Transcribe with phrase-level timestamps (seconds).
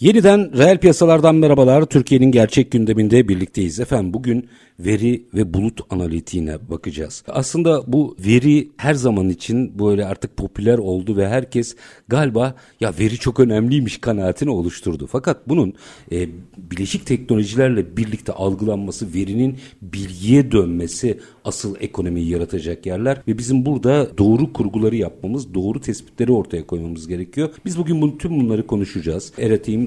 [0.00, 1.84] Yeniden reel piyasalardan merhabalar.
[1.84, 3.80] Türkiye'nin gerçek gündeminde birlikteyiz.
[3.80, 4.48] Efendim bugün
[4.80, 7.22] veri ve bulut analitiğine bakacağız.
[7.28, 11.76] Aslında bu veri her zaman için böyle artık popüler oldu ve herkes
[12.08, 15.06] galiba ya veri çok önemliymiş kanaatini oluşturdu.
[15.06, 15.74] Fakat bunun
[16.12, 24.18] e, bileşik teknolojilerle birlikte algılanması, verinin bilgiye dönmesi asıl ekonomiyi yaratacak yerler ve bizim burada
[24.18, 27.50] doğru kurguları yapmamız, doğru tespitleri ortaya koymamız gerekiyor.
[27.64, 29.32] Biz bugün bunu, tüm bunları konuşacağız.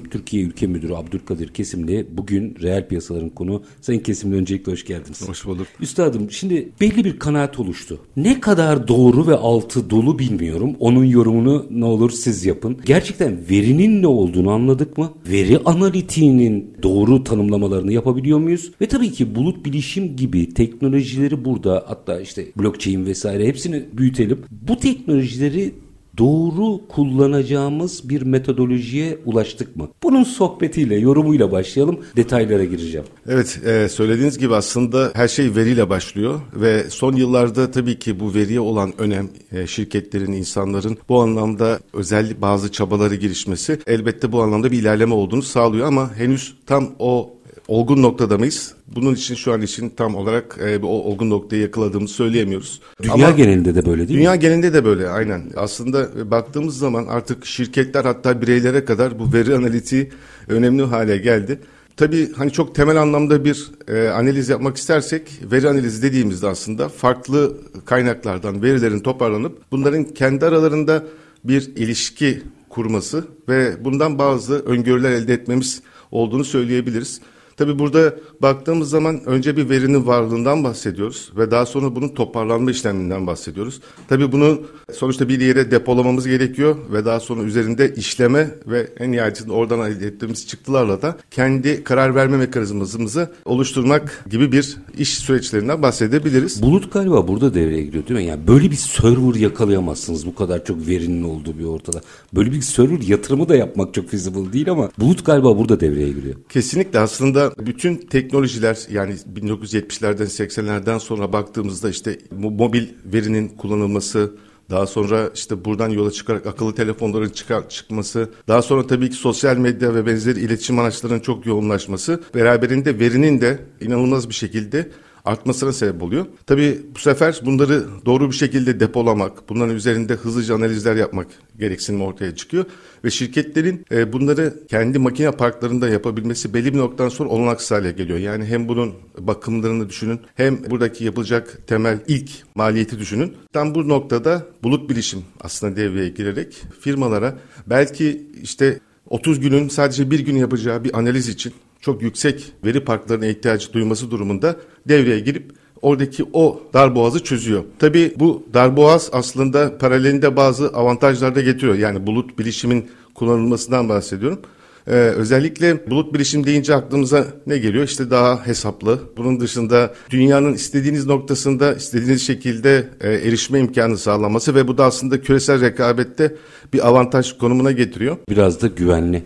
[0.04, 3.62] Türkiye Ülke Müdürü Abdülkadir Kesimli bugün reel piyasaların konu.
[3.80, 5.28] Sayın Kesimli öncelikle hoş geldiniz.
[5.28, 5.66] Hoş bulduk.
[5.80, 7.98] Üstadım şimdi belli bir kanaat oluştu.
[8.16, 10.76] Ne kadar doğru ve altı dolu bilmiyorum.
[10.80, 12.78] Onun yorumunu ne olur siz yapın.
[12.84, 15.12] Gerçekten verinin ne olduğunu anladık mı?
[15.30, 18.72] Veri analitiğinin doğru tanımlamalarını yapabiliyor muyuz?
[18.80, 24.38] Ve tabii ki bulut bilişim gibi teknolojileri burada hatta işte blockchain vesaire hepsini büyütelim.
[24.50, 25.74] Bu teknolojileri
[26.20, 29.88] doğru kullanacağımız bir metodolojiye ulaştık mı?
[30.02, 32.00] Bunun sohbetiyle, yorumuyla başlayalım.
[32.16, 33.06] Detaylara gireceğim.
[33.28, 38.34] Evet, e, söylediğiniz gibi aslında her şey veriyle başlıyor ve son yıllarda tabii ki bu
[38.34, 44.72] veriye olan önem e, şirketlerin, insanların bu anlamda özel bazı çabaları girişmesi elbette bu anlamda
[44.72, 47.30] bir ilerleme olduğunu sağlıyor ama henüz tam o
[47.70, 48.74] olgun noktada mıyız?
[48.94, 52.80] Bunun için şu an için tam olarak e, bir olgun noktayı yakaladığımızı söyleyemiyoruz.
[53.02, 54.40] Dünya Ama genelinde de böyle değil dünya mi?
[54.40, 55.42] Dünya genelinde de böyle aynen.
[55.56, 60.10] Aslında e, baktığımız zaman artık şirketler hatta bireylere kadar bu veri analitiği
[60.48, 61.60] önemli hale geldi.
[61.96, 67.56] Tabii hani çok temel anlamda bir e, analiz yapmak istersek veri analizi dediğimizde aslında farklı
[67.84, 71.04] kaynaklardan verilerin toparlanıp bunların kendi aralarında
[71.44, 77.20] bir ilişki kurması ve bundan bazı öngörüler elde etmemiz olduğunu söyleyebiliriz.
[77.60, 83.26] Tabii burada baktığımız zaman önce bir verinin varlığından bahsediyoruz ve daha sonra bunun toparlanma işleminden
[83.26, 83.80] bahsediyoruz.
[84.08, 84.60] Tabii bunu
[84.92, 90.06] sonuçta bir yere depolamamız gerekiyor ve daha sonra üzerinde işleme ve en nihayetinde oradan elde
[90.06, 96.62] ettiğimiz çıktılarla da kendi karar verme mekanizmamızı oluşturmak gibi bir iş süreçlerinden bahsedebiliriz.
[96.62, 98.26] Bulut galiba burada devreye giriyor değil mi?
[98.26, 102.00] Yani böyle bir server yakalayamazsınız bu kadar çok verinin olduğu bir ortada.
[102.32, 106.34] Böyle bir server yatırımı da yapmak çok feasible değil ama bulut galiba burada devreye giriyor.
[106.48, 114.32] Kesinlikle aslında bütün teknolojiler yani 1970'lerden 80'lerden sonra baktığımızda işte mobil verinin kullanılması,
[114.70, 119.56] daha sonra işte buradan yola çıkarak akıllı telefonların çıkar, çıkması, daha sonra tabii ki sosyal
[119.56, 124.90] medya ve benzeri iletişim araçlarının çok yoğunlaşması, beraberinde verinin de inanılmaz bir şekilde
[125.24, 126.26] artmasına sebep oluyor.
[126.46, 131.26] Tabii bu sefer bunları doğru bir şekilde depolamak, bunların üzerinde hızlıca analizler yapmak
[131.58, 132.64] gereksinimi ortaya çıkıyor.
[133.04, 138.18] Ve şirketlerin e, bunları kendi makine parklarında yapabilmesi belli bir noktadan sonra olanaksız hale geliyor.
[138.18, 143.36] Yani hem bunun bakımlarını düşünün hem buradaki yapılacak temel ilk maliyeti düşünün.
[143.52, 150.20] Tam bu noktada bulut bilişim aslında devreye girerek firmalara belki işte 30 günün sadece bir
[150.20, 154.56] gün yapacağı bir analiz için çok yüksek veri parklarına ihtiyacı duyması durumunda
[154.88, 155.52] devreye girip
[155.82, 157.64] oradaki o darboğazı çözüyor.
[157.78, 161.74] Tabii bu darboğaz aslında paralelinde bazı avantajlar da getiriyor.
[161.74, 164.40] Yani bulut bilişimin kullanılmasından bahsediyorum.
[164.86, 167.84] Ee, özellikle bulut bilişim deyince aklımıza ne geliyor?
[167.84, 168.98] İşte daha hesaplı.
[169.16, 175.20] Bunun dışında dünyanın istediğiniz noktasında istediğiniz şekilde e, erişme imkanı sağlaması ve bu da aslında
[175.20, 176.36] küresel rekabette
[176.72, 178.16] bir avantaj konumuna getiriyor.
[178.30, 179.22] Biraz da güvenli.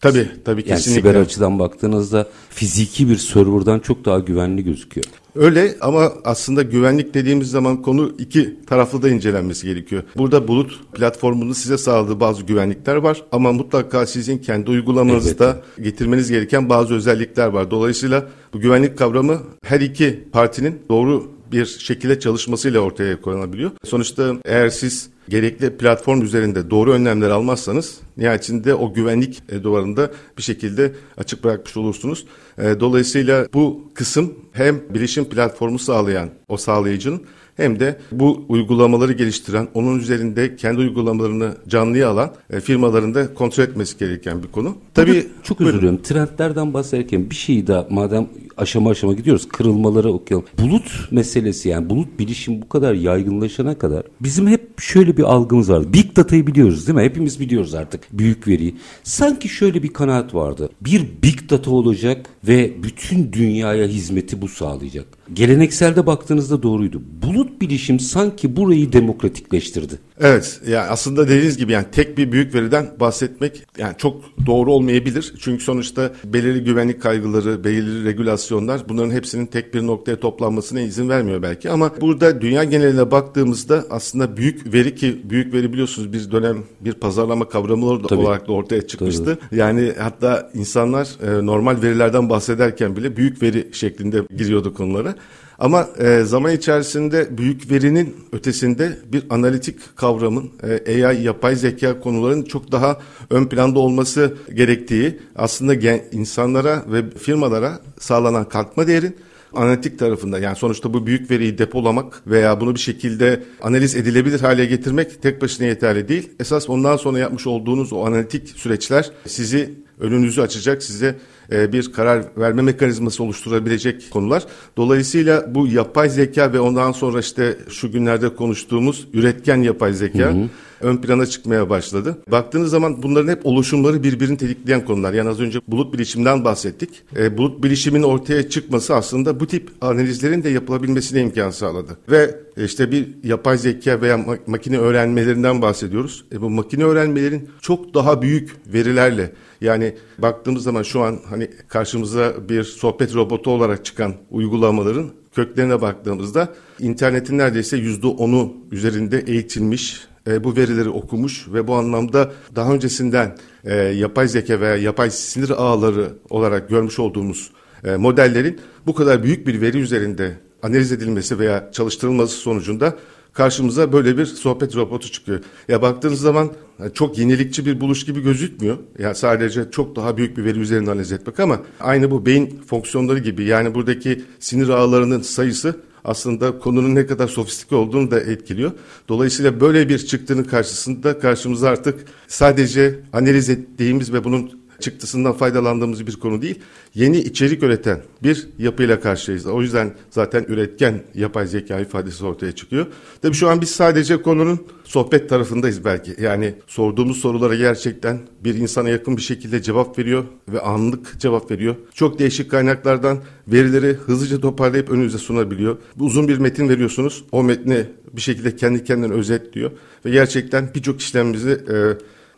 [0.00, 1.08] Tabii tabii yani kesinlikle.
[1.08, 5.06] siber açıdan baktığınızda fiziki bir serverdan çok daha güvenli gözüküyor.
[5.34, 10.02] Öyle ama aslında güvenlik dediğimiz zaman konu iki taraflı da incelenmesi gerekiyor.
[10.16, 15.84] Burada bulut platformunun size sağladığı bazı güvenlikler var ama mutlaka sizin kendi uygulamanızda evet.
[15.84, 17.70] getirmeniz gereken bazı özellikler var.
[17.70, 23.70] Dolayısıyla bu güvenlik kavramı her iki partinin doğru bir şekilde çalışmasıyla ortaya konulabiliyor.
[23.84, 30.42] Sonuçta eğer siz gerekli platform üzerinde doğru önlemler almazsanız nihayetinde o güvenlik e, duvarında bir
[30.42, 32.26] şekilde açık bırakmış olursunuz.
[32.58, 37.22] E, dolayısıyla bu kısım hem bilişim platformu sağlayan o sağlayıcının
[37.56, 43.64] hem de bu uygulamaları geliştiren, onun üzerinde kendi uygulamalarını canlıya alan e, firmaların da kontrol
[43.64, 44.76] etmesi gereken bir konu.
[44.94, 46.02] Tabii çok özür diliyorum.
[46.02, 48.28] Trendlerden bahsederken bir şeyi de madem
[48.60, 50.46] aşama aşama gidiyoruz kırılmaları okuyalım.
[50.58, 55.92] Bulut meselesi yani bulut bilişim bu kadar yaygınlaşana kadar bizim hep şöyle bir algımız vardı.
[55.92, 57.04] Big Data'yı biliyoruz değil mi?
[57.04, 58.74] Hepimiz biliyoruz artık büyük veriyi.
[59.04, 60.70] Sanki şöyle bir kanaat vardı.
[60.80, 65.06] Bir Big Data olacak ve bütün dünyaya hizmeti bu sağlayacak.
[65.34, 67.02] gelenekselde baktığınızda doğruydu.
[67.22, 69.98] Bulut bilişim sanki burayı demokratikleştirdi.
[70.20, 75.34] Evet yani aslında dediğiniz gibi yani tek bir büyük veriden bahsetmek yani çok doğru olmayabilir.
[75.40, 78.04] Çünkü sonuçta belirli güvenlik kaygıları, belirli
[78.50, 81.70] regülasyonlar bunların hepsinin tek bir noktaya toplanmasına izin vermiyor belki.
[81.70, 86.92] Ama burada dünya geneline baktığımızda aslında büyük veri ki büyük veri biliyorsunuz bir dönem bir
[86.92, 89.38] pazarlama kavramı olarak da ortaya çıkmıştı.
[89.40, 89.60] Tabii.
[89.60, 95.14] Yani hatta insanlar e, normal verilerden bahsederken bile büyük veri şeklinde giriyordu konulara.
[95.60, 100.50] Ama e, zaman içerisinde büyük verinin ötesinde bir analitik kavramın
[100.86, 102.98] e, AI, yapay zeka konularının çok daha
[103.30, 109.16] ön planda olması gerektiği aslında gen, insanlara ve firmalara sağlanan kalkma değerin
[109.52, 114.64] analitik tarafında yani sonuçta bu büyük veriyi depolamak veya bunu bir şekilde analiz edilebilir hale
[114.64, 116.30] getirmek tek başına yeterli değil.
[116.40, 121.18] Esas ondan sonra yapmış olduğunuz o analitik süreçler sizi önünüzü açacak, size
[121.52, 124.46] e, bir karar verme mekanizması oluşturabilecek konular.
[124.76, 130.30] Dolayısıyla bu yapay zeka ve ondan sonra işte şu günlerde konuştuğumuz üretken yapay zeka hı
[130.30, 130.48] hı.
[130.80, 132.18] Ön plana çıkmaya başladı.
[132.30, 135.12] Baktığınız zaman bunların hep oluşumları birbirini tetikleyen konular.
[135.12, 136.90] Yani az önce bulut bilişimden bahsettik.
[137.16, 141.96] E, bulut bilişimin ortaya çıkması aslında bu tip analizlerin de yapılabilmesine imkan sağladı.
[142.10, 146.24] Ve işte bir yapay zeka veya makine öğrenmelerinden bahsediyoruz.
[146.32, 152.48] E, bu makine öğrenmelerin çok daha büyük verilerle yani baktığımız zaman şu an hani karşımıza
[152.48, 160.44] bir sohbet robotu olarak çıkan uygulamaların köklerine baktığımızda internetin neredeyse yüzde onu üzerinde eğitilmiş, e,
[160.44, 166.12] bu verileri okumuş ve bu anlamda daha öncesinden e, yapay zeka veya yapay sinir ağları
[166.30, 167.50] olarak görmüş olduğumuz
[167.84, 172.96] e, modellerin bu kadar büyük bir veri üzerinde analiz edilmesi veya çalıştırılması sonucunda
[173.32, 175.40] karşımıza böyle bir sohbet robotu çıkıyor.
[175.68, 176.50] Ya baktığınız zaman
[176.94, 178.78] çok yenilikçi bir buluş gibi gözükmüyor.
[178.98, 183.18] Ya sadece çok daha büyük bir veri üzerinde analiz etmek ama aynı bu beyin fonksiyonları
[183.18, 188.72] gibi yani buradaki sinir ağlarının sayısı aslında konunun ne kadar sofistike olduğunu da etkiliyor.
[189.08, 196.16] Dolayısıyla böyle bir çıktının karşısında karşımıza artık sadece analiz ettiğimiz ve bunun çıktısından faydalandığımız bir
[196.16, 196.58] konu değil.
[196.94, 199.46] Yeni içerik üreten bir yapıyla karşıyayız.
[199.46, 202.86] O yüzden zaten üretken yapay zeka ifadesi ortaya çıkıyor.
[203.22, 206.16] Tabii şu an biz sadece konunun sohbet tarafındayız belki.
[206.22, 211.76] Yani sorduğumuz sorulara gerçekten bir insana yakın bir şekilde cevap veriyor ve anlık cevap veriyor.
[211.94, 213.18] Çok değişik kaynaklardan
[213.48, 215.78] verileri hızlıca toparlayıp önünüze sunabiliyor.
[215.98, 217.24] Uzun bir metin veriyorsunuz.
[217.32, 219.70] O metni bir şekilde kendi kendine özetliyor
[220.04, 221.76] ve gerçekten birçok işlemimizi e,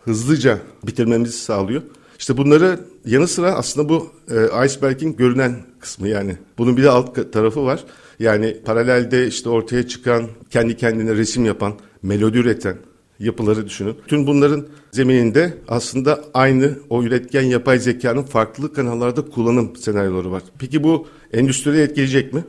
[0.04, 1.82] hızlıca bitirmemizi sağlıyor.
[2.22, 6.36] İşte bunları yanı sıra aslında bu e, iceberg'in görünen kısmı yani.
[6.58, 7.84] Bunun bir de alt tarafı var.
[8.18, 11.72] Yani paralelde işte ortaya çıkan, kendi kendine resim yapan,
[12.02, 12.76] melodi üreten
[13.18, 13.96] yapıları düşünün.
[14.08, 20.42] Tüm bunların zemininde aslında aynı o üretken yapay zekanın farklı kanallarda kullanım senaryoları var.
[20.58, 22.44] Peki bu endüstriyi etkileyecek mi?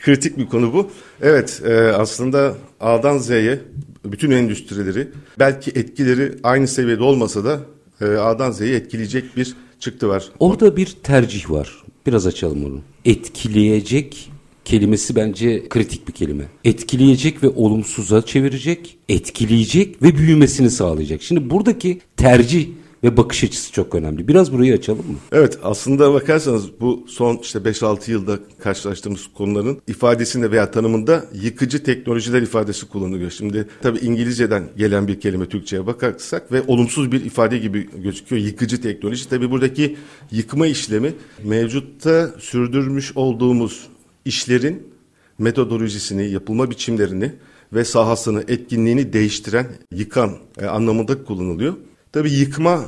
[0.00, 0.90] Kritik bir konu bu.
[1.22, 3.60] Evet e, aslında A'dan Z'ye
[4.04, 7.60] bütün endüstrileri belki etkileri aynı seviyede olmasa da
[8.00, 10.30] e, A'dan Z'ye etkileyecek bir çıktı var.
[10.38, 11.82] Orada bir tercih var.
[12.06, 12.80] Biraz açalım onu.
[13.04, 14.30] Etkileyecek
[14.64, 16.44] kelimesi bence kritik bir kelime.
[16.64, 21.22] Etkileyecek ve olumsuza çevirecek, etkileyecek ve büyümesini sağlayacak.
[21.22, 22.68] Şimdi buradaki tercih
[23.04, 24.28] ve bakış açısı çok önemli.
[24.28, 25.18] Biraz burayı açalım mı?
[25.32, 32.42] Evet aslında bakarsanız bu son işte 5-6 yılda karşılaştığımız konuların ifadesinde veya tanımında yıkıcı teknolojiler
[32.42, 33.30] ifadesi kullanılıyor.
[33.30, 38.42] Şimdi tabii İngilizceden gelen bir kelime Türkçe'ye bakarsak ve olumsuz bir ifade gibi gözüküyor.
[38.42, 39.28] Yıkıcı teknoloji.
[39.28, 39.96] Tabii buradaki
[40.30, 41.12] yıkma işlemi
[41.44, 43.86] mevcutta sürdürmüş olduğumuz
[44.24, 44.94] işlerin
[45.38, 47.32] metodolojisini, yapılma biçimlerini
[47.72, 51.74] ve sahasını, etkinliğini değiştiren, yıkan e, anlamında kullanılıyor.
[52.14, 52.84] Tabii yıkma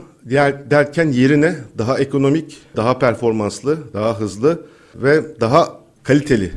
[0.70, 6.52] derken yerine daha ekonomik, daha performanslı, daha hızlı ve daha kaliteli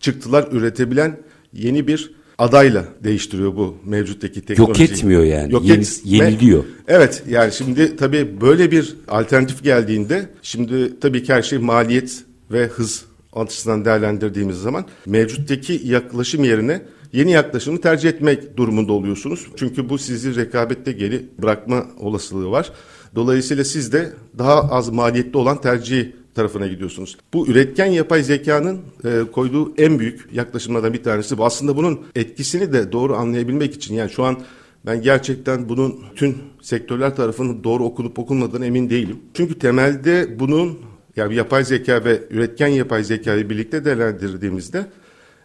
[0.00, 1.16] çıktılar üretebilen
[1.52, 4.88] yeni bir adayla değiştiriyor bu mevcuttaki teknolojiyi.
[4.88, 5.52] Yok etmiyor yani.
[5.52, 6.64] Yok Yeni, et, yeniliyor.
[6.88, 12.66] Evet yani şimdi tabii böyle bir alternatif geldiğinde şimdi tabii ki her şey maliyet ve
[12.66, 16.82] hız açısından değerlendirdiğimiz zaman mevcuttaki yaklaşım yerine
[17.14, 19.46] yeni yaklaşımı tercih etmek durumunda oluyorsunuz.
[19.56, 22.72] Çünkü bu sizi rekabette geri bırakma olasılığı var.
[23.14, 27.16] Dolayısıyla siz de daha az maliyetli olan tercih tarafına gidiyorsunuz.
[27.32, 31.44] Bu üretken yapay zekanın e, koyduğu en büyük yaklaşımlardan bir tanesi bu.
[31.44, 34.40] Aslında bunun etkisini de doğru anlayabilmek için yani şu an
[34.86, 39.16] ben gerçekten bunun tüm sektörler tarafının doğru okunup okunmadığına emin değilim.
[39.34, 40.78] Çünkü temelde bunun
[41.16, 44.86] yani yapay zeka ve üretken yapay zekayı birlikte değerlendirdiğimizde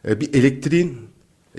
[0.07, 0.97] e, bir elektriğin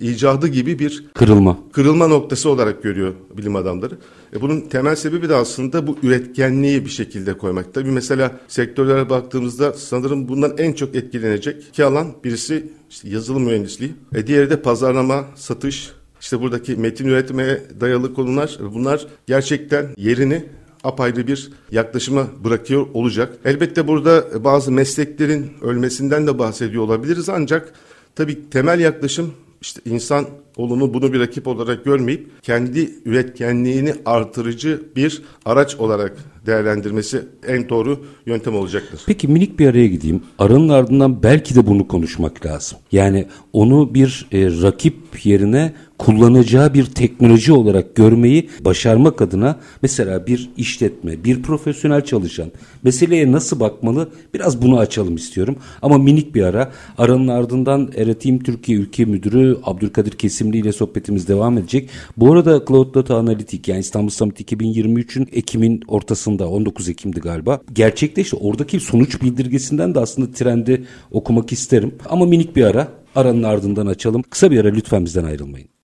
[0.00, 3.99] icadı gibi bir kırılma kırılma noktası olarak görüyor bilim adamları.
[4.37, 7.75] E bunun temel sebebi de aslında bu üretkenliği bir şekilde koymak.
[7.75, 13.92] Tabii mesela sektörlere baktığımızda sanırım bundan en çok etkilenecek iki alan birisi işte yazılım mühendisliği,
[14.14, 15.92] e diğeri de pazarlama, satış.
[16.20, 20.44] İşte buradaki metin üretmeye dayalı konular bunlar gerçekten yerini
[20.85, 23.38] apayrı bir yaklaşıma bırakıyor olacak.
[23.44, 27.73] Elbette burada bazı mesleklerin ölmesinden de bahsediyor olabiliriz ancak
[28.14, 30.26] tabii temel yaklaşım işte insan
[30.57, 38.05] olunu bunu bir rakip olarak görmeyip kendi üretkenliğini artırıcı bir araç olarak değerlendirmesi en doğru
[38.26, 39.00] yöntem olacaktır.
[39.07, 40.23] Peki minik bir araya gideyim.
[40.38, 42.79] Aranın ardından belki de bunu konuşmak lazım.
[42.93, 50.50] Yani onu bir e, rakip yerine kullanacağı bir teknoloji olarak görmeyi başarmak adına mesela bir
[50.57, 52.52] işletme, bir profesyonel çalışan
[52.83, 55.57] meseleye nasıl bakmalı biraz bunu açalım istiyorum.
[55.83, 61.59] Ama minik bir ara aranın ardından Eretim Türkiye Ülke Müdürü Abdülkadir Kesimli ile sohbetimiz devam
[61.59, 61.90] edecek.
[62.16, 68.37] Bu arada Cloud Data Analitik yani İstanbul Summit 2023'ün Ekim'in ortasında 19 Ekim'di galiba gerçekleşti.
[68.37, 71.95] Oradaki sonuç bildirgesinden de aslında trendi okumak isterim.
[72.09, 74.23] Ama minik bir ara aranın ardından açalım.
[74.23, 75.79] Kısa bir ara lütfen bizden ayrılmayın.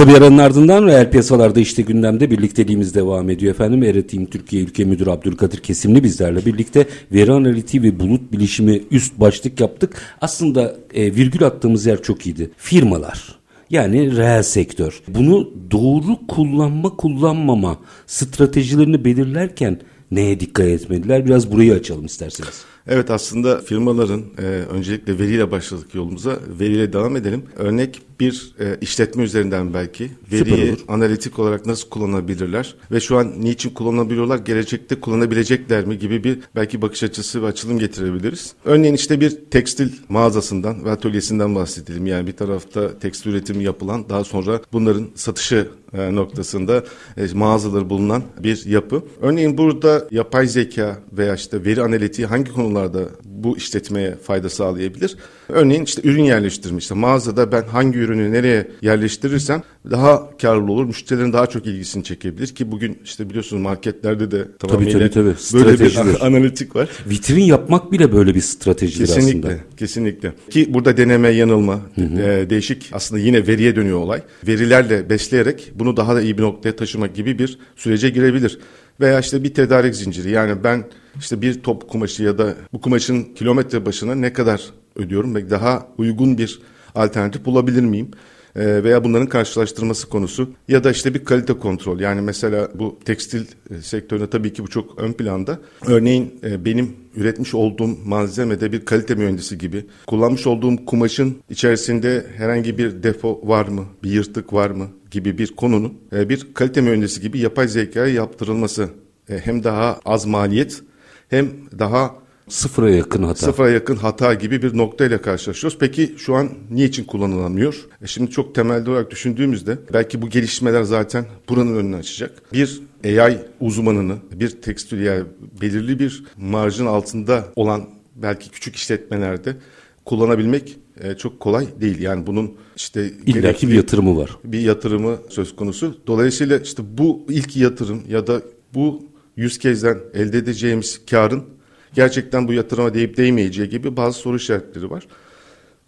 [0.00, 3.82] Kısa bir aranın ardından reel piyasalarda işte gündemde birlikteliğimiz devam ediyor efendim.
[3.82, 9.60] Eretim Türkiye Ülke Müdürü Abdülkadir Kesimli bizlerle birlikte veri analitiği ve bulut bilişimi üst başlık
[9.60, 10.16] yaptık.
[10.20, 12.50] Aslında e, virgül attığımız yer çok iyiydi.
[12.56, 13.38] Firmalar.
[13.70, 15.02] Yani reel sektör.
[15.08, 19.80] Bunu doğru kullanma kullanmama stratejilerini belirlerken
[20.10, 21.26] neye dikkat etmediler?
[21.26, 22.64] Biraz burayı açalım isterseniz.
[22.90, 26.38] Evet aslında firmaların e, öncelikle veriyle başladık yolumuza.
[26.60, 27.42] Veriyle devam edelim.
[27.56, 33.70] Örnek bir e, işletme üzerinden belki veriyi analitik olarak nasıl kullanabilirler ve şu an niçin
[33.70, 38.52] kullanabiliyorlar, gelecekte kullanabilecekler mi gibi bir belki bakış açısı ve açılım getirebiliriz.
[38.64, 42.06] Örneğin işte bir tekstil mağazasından ve atölyesinden bahsedelim.
[42.06, 46.84] Yani bir tarafta tekstil üretimi yapılan daha sonra bunların satışı noktasında
[47.16, 49.02] e, mağazaları bulunan bir yapı.
[49.20, 55.16] Örneğin burada yapay zeka veya işte veri analitiği hangi konularda bu işletmeye fayda sağlayabilir?
[55.52, 56.78] Örneğin işte ürün yerleştirme.
[56.78, 60.84] İşte mağazada ben hangi ürünü nereye yerleştirirsem daha karlı olur.
[60.84, 65.64] Müşterilerin daha çok ilgisini çekebilir ki bugün işte biliyorsunuz marketlerde de tamamıyla tabii, tabii, tabii.
[65.64, 66.88] böyle bir analitik var.
[67.06, 69.76] Vitrin yapmak bile böyle bir stratejidir kesinlikle, aslında.
[69.76, 70.32] Kesinlikle.
[70.50, 72.22] Ki burada deneme, yanılma, hı hı.
[72.22, 74.22] E, değişik aslında yine veriye dönüyor olay.
[74.46, 78.58] Verilerle besleyerek bunu daha da iyi bir noktaya taşımak gibi bir sürece girebilir.
[79.00, 80.84] Veya işte bir tedarik zinciri yani ben
[81.18, 84.60] işte bir top kumaşı ya da bu kumaşın kilometre başına ne kadar
[84.96, 86.60] ödüyorum ve daha uygun bir
[86.94, 88.10] alternatif bulabilir miyim?
[88.56, 92.00] E, veya bunların karşılaştırması konusu ya da işte bir kalite kontrol.
[92.00, 95.58] Yani mesela bu tekstil e, sektöründe tabii ki bu çok ön planda.
[95.86, 102.78] Örneğin e, benim üretmiş olduğum malzemede bir kalite mühendisi gibi kullanmış olduğum kumaşın içerisinde herhangi
[102.78, 107.38] bir defo var mı, bir yırtık var mı gibi bir konunun bir kalite mühendisi gibi
[107.38, 108.88] yapay zekaya yaptırılması
[109.26, 110.82] hem daha az maliyet
[111.28, 112.14] hem daha
[112.50, 113.46] Sıfıra yakın hata.
[113.46, 115.78] Sıfıra yakın hata gibi bir noktayla karşılaşıyoruz.
[115.78, 117.88] Peki şu an niçin kullanılamıyor?
[118.02, 122.42] E şimdi çok temelde olarak düşündüğümüzde belki bu gelişmeler zaten buranın önünü açacak.
[122.52, 125.24] Bir AI uzmanını bir tekstil yani
[125.60, 129.56] belirli bir marjın altında olan belki küçük işletmelerde
[130.04, 132.00] kullanabilmek e, çok kolay değil.
[132.00, 134.36] Yani bunun işte illaki bir yatırımı var.
[134.44, 135.98] Bir yatırımı söz konusu.
[136.06, 138.42] Dolayısıyla işte bu ilk yatırım ya da
[138.74, 139.02] bu
[139.36, 141.44] yüz kezden elde edeceğimiz karın
[141.94, 145.06] gerçekten bu yatırıma deyip değmeyeceği gibi bazı soru işaretleri var.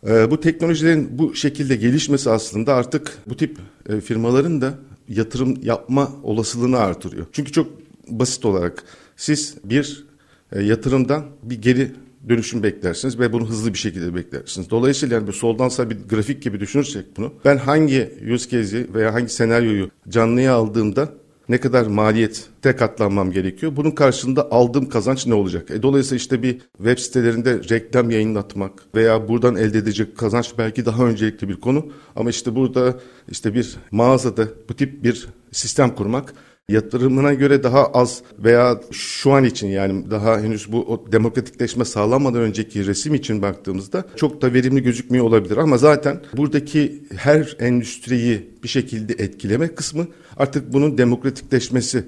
[0.07, 4.75] E, bu teknolojilerin bu şekilde gelişmesi aslında artık bu tip e, firmaların da
[5.09, 7.27] yatırım yapma olasılığını artırıyor.
[7.33, 7.67] Çünkü çok
[8.09, 8.85] basit olarak
[9.17, 10.05] siz bir
[10.53, 11.93] e, yatırımdan bir geri
[12.29, 14.71] dönüşüm beklersiniz ve bunu hızlı bir şekilde beklersiniz.
[14.71, 19.15] Dolayısıyla yani bir soldan sağa bir grafik gibi düşünürsek bunu ben hangi use case'i veya
[19.15, 21.13] hangi senaryoyu canlıya aldığımda
[21.49, 23.77] ne kadar maliyete katlanmam gerekiyor?
[23.77, 25.71] Bunun karşılığında aldığım kazanç ne olacak?
[25.71, 31.05] E, dolayısıyla işte bir web sitelerinde reklam yayınlatmak veya buradan elde edecek kazanç belki daha
[31.05, 31.87] öncelikli bir konu.
[32.17, 36.35] Ama işte burada işte bir mağazada bu tip bir sistem kurmak
[36.69, 42.41] yatırımına göre daha az veya şu an için yani daha henüz bu o demokratikleşme sağlanmadan
[42.41, 48.69] önceki resim için baktığımızda çok da verimli gözükmüyor olabilir ama zaten buradaki her endüstriyi bir
[48.69, 52.05] şekilde etkileme kısmı artık bunun demokratikleşmesi,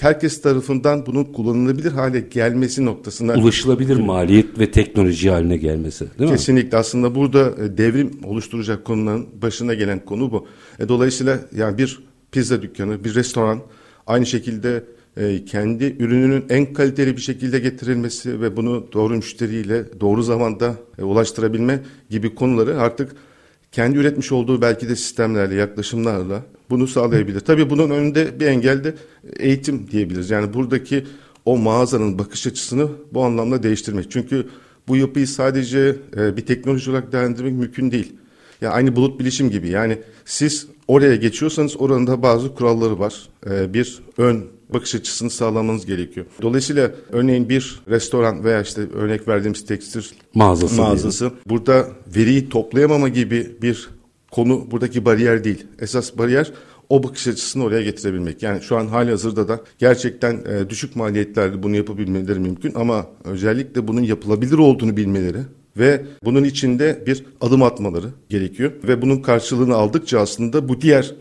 [0.00, 6.36] herkes tarafından bunun kullanılabilir hale gelmesi noktasında ulaşılabilir maliyet ve teknoloji haline gelmesi, değil mi?
[6.36, 10.46] Kesinlikle aslında burada e, devrim oluşturacak konuların başına gelen konu bu.
[10.78, 11.98] E, dolayısıyla yani bir
[12.32, 13.60] pizza dükkanı, bir restoran
[14.08, 14.84] aynı şekilde
[15.16, 21.80] e, kendi ürününün en kaliteli bir şekilde getirilmesi ve bunu doğru müşteriyle doğru zamanda ulaştırabilme
[22.10, 23.12] gibi konuları artık
[23.72, 27.40] kendi üretmiş olduğu belki de sistemlerle, yaklaşımlarla bunu sağlayabilir.
[27.40, 28.94] Tabii bunun önünde bir engel de
[29.36, 30.30] eğitim diyebiliriz.
[30.30, 31.06] Yani buradaki
[31.44, 34.10] o mağazanın bakış açısını bu anlamda değiştirmek.
[34.10, 34.46] Çünkü
[34.88, 38.12] bu yapıyı sadece e, bir teknoloji olarak değerlendirmek mümkün değil.
[38.60, 39.68] Yani aynı bulut bilişim gibi.
[39.68, 43.28] Yani siz oraya geçiyorsanız oranın da bazı kuralları var.
[43.50, 46.26] E, bir ön bakış açısını sağlamanız gerekiyor.
[46.42, 50.02] Dolayısıyla örneğin bir restoran veya işte örnek verdiğimiz tekstil
[50.34, 53.88] mağazası, mağazası burada veriyi toplayamama gibi bir
[54.30, 55.66] konu buradaki bariyer değil.
[55.78, 56.52] Esas bariyer
[56.88, 58.42] o bakış açısını oraya getirebilmek.
[58.42, 63.88] Yani şu an hali hazırda da gerçekten e, düşük maliyetlerle bunu yapabilmeleri mümkün ama özellikle
[63.88, 65.38] bunun yapılabilir olduğunu bilmeleri
[65.78, 71.14] ve bunun içinde bir adım atmaları gerekiyor ve bunun karşılığını aldıkça aslında bu diğer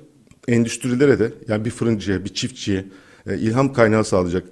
[0.47, 2.85] endüstrilere de yani bir fırıncıya, bir çiftçiye
[3.29, 4.43] e, ilham kaynağı sağlayacak.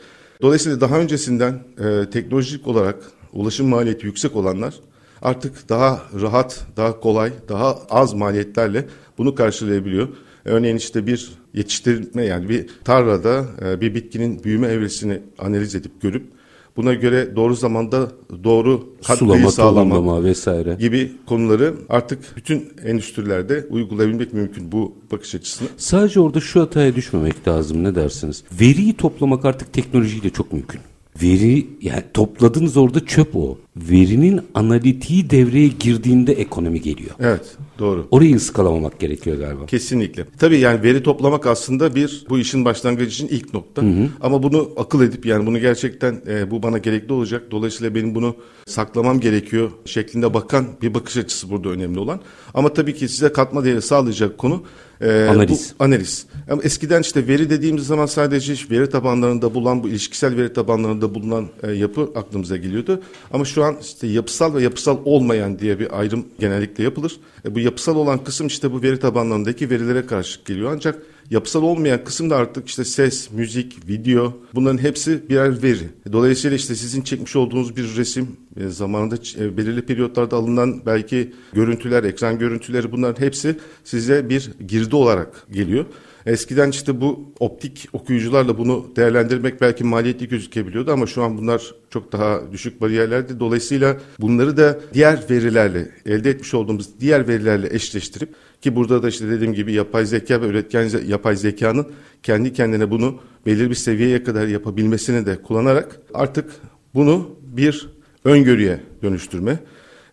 [0.42, 2.96] Dolayısıyla daha öncesinden e, teknolojik olarak
[3.34, 4.74] ulaşım maliyeti yüksek olanlar
[5.22, 8.86] artık daha rahat, daha kolay, daha az maliyetlerle
[9.18, 10.08] bunu karşılayabiliyor.
[10.46, 16.35] Örneğin işte bir yetiştirme yani bir tarlada e, bir bitkinin büyüme evresini analiz edip görüp
[16.78, 18.12] buna göre doğru zamanda
[18.44, 25.68] doğru sulama, sağlama vesaire gibi konuları artık bütün endüstrilerde uygulayabilmek mümkün bu bakış açısını.
[25.78, 28.44] Sadece orada şu hataya düşmemek lazım ne dersiniz?
[28.62, 30.82] Veriyi toplamak artık teknolojiyle çok mümkün.
[31.24, 33.58] Veri yani topladığınız orada çöp o.
[33.78, 37.16] Verinin analitiği devreye girdiğinde ekonomi geliyor.
[37.20, 38.08] Evet doğru.
[38.12, 39.66] Orayı ıskalamamak gerekiyor galiba.
[39.66, 40.26] Kesinlikle.
[40.40, 43.82] Tabii yani veri toplamak aslında bir bu işin başlangıcı için ilk nokta.
[43.82, 44.10] Hı hı.
[44.22, 47.44] Ama bunu akıl edip yani bunu gerçekten e, bu bana gerekli olacak.
[47.52, 52.20] Dolayısıyla benim bunu saklamam gerekiyor şeklinde bakan bir bakış açısı burada önemli olan.
[52.54, 54.64] Ama tabii ki size katma değeri sağlayacak konu
[55.02, 55.74] ee, analiz.
[55.80, 56.26] Bu, analiz.
[56.50, 61.48] Ama eskiden işte veri dediğimiz zaman sadece veri tabanlarında bulunan bu ilişkisel veri tabanlarında bulunan
[61.64, 63.02] e, yapı aklımıza geliyordu.
[63.34, 67.20] Ama şu an işte yapısal ve yapısal olmayan diye bir ayrım genellikle yapılır.
[67.46, 70.72] E, bu yapısal olan kısım işte bu veri tabanlarındaki verilere karşı geliyor.
[70.74, 75.90] Ancak Yapısal olmayan kısım da artık işte ses, müzik, video bunların hepsi birer veri.
[76.12, 82.04] Dolayısıyla işte sizin çekmiş olduğunuz bir resim e, zamanında e, belirli periyotlarda alınan belki görüntüler,
[82.04, 85.86] ekran görüntüleri bunların hepsi size bir girdi olarak geliyor.
[86.26, 92.12] Eskiden işte bu optik okuyucularla bunu değerlendirmek belki maliyetli gözükebiliyordu ama şu an bunlar çok
[92.12, 93.40] daha düşük bariyerlerdi.
[93.40, 98.30] Dolayısıyla bunları da diğer verilerle elde etmiş olduğumuz diğer verilerle eşleştirip
[98.62, 101.88] ki burada da işte dediğim gibi yapay zeka ve üretken yapay zekanın
[102.24, 106.52] kendi kendine bunu belirli bir seviyeye kadar yapabilmesini de kullanarak artık
[106.94, 107.90] bunu bir
[108.24, 109.60] öngörüye dönüştürme,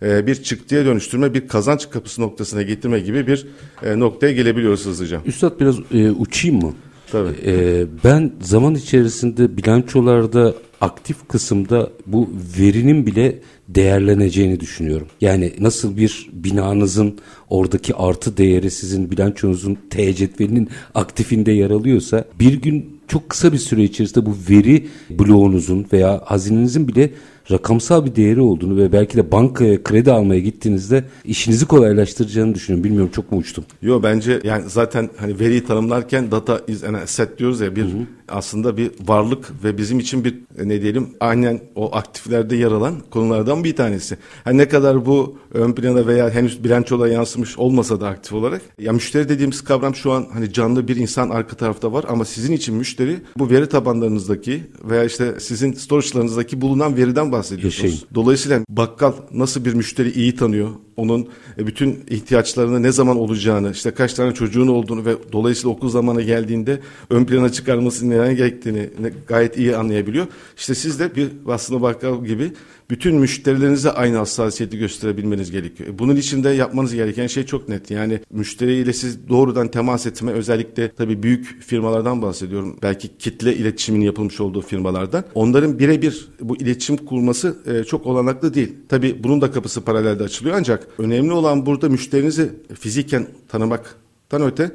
[0.05, 3.47] e, bir çıktıya dönüştürme, bir kazanç kapısı noktasına getirme gibi bir
[3.83, 5.21] e, noktaya gelebiliyoruz hızlıca.
[5.27, 6.73] Üstad biraz e, uçayım mı?
[7.13, 7.35] Tabii.
[7.47, 13.39] E, ben zaman içerisinde bilançolarda aktif kısımda bu verinin bile
[13.69, 15.07] değerleneceğini düşünüyorum.
[15.21, 22.55] Yani nasıl bir binanızın oradaki artı değeri sizin bilançonuzun T cetvelinin aktifinde yer alıyorsa bir
[22.63, 27.11] gün çok kısa bir süre içerisinde bu veri bloğunuzun veya hazinenizin bile
[27.53, 32.85] rakamsal bir değeri olduğunu ve belki de bankaya kredi almaya gittiğinizde işinizi kolaylaştıracağını düşünüyorum.
[32.85, 33.65] Bilmiyorum çok mu uçtum?
[33.83, 37.87] Yok bence yani zaten hani veriyi tanımlarken data is an asset diyoruz ya bir hı
[37.87, 38.07] hı.
[38.33, 43.65] Aslında bir varlık ve bizim için bir ne diyelim aynen o aktiflerde yer alan konulardan
[43.65, 44.17] bir tanesi.
[44.47, 48.93] Yani ne kadar bu ön plana veya henüz bilançoda yansımış olmasa da aktif olarak ya
[48.93, 52.75] müşteri dediğimiz kavram şu an hani canlı bir insan arka tarafta var ama sizin için
[52.75, 57.85] müşteri bu veri tabanlarınızdaki veya işte sizin storage'larınızdaki bulunan veriden bahsediyorsunuz.
[57.85, 58.15] Yaşayın.
[58.15, 63.91] Dolayısıyla bakkal nasıl bir müşteri iyi tanıyor, onun e, bütün ihtiyaçlarını ne zaman olacağını, işte
[63.91, 68.91] kaç tane çocuğun olduğunu ve dolayısıyla okul zamanı geldiğinde ön plana çıkarması neden gerektiğini
[69.27, 70.27] gayet iyi anlayabiliyor.
[70.57, 72.53] İşte siz de bir aslında bakkal gibi
[72.91, 75.91] bütün müşterilerinize aynı hassasiyeti gösterebilmeniz gerekiyor.
[75.91, 77.91] E, bunun için de yapmanız gereken şey çok net.
[77.91, 82.79] Yani müşteriyle siz doğrudan temas etme özellikle tabii büyük firmalardan bahsediyorum.
[82.83, 85.25] Belki kitle iletişimin yapılmış olduğu firmalardan.
[85.35, 88.75] Onların birebir bu iletişim kurması e, çok olanaklı değil.
[88.89, 94.71] Tabii bunun da kapısı paralelde açılıyor ancak önemli olan burada müşterinizi fiziken tanımaktan öte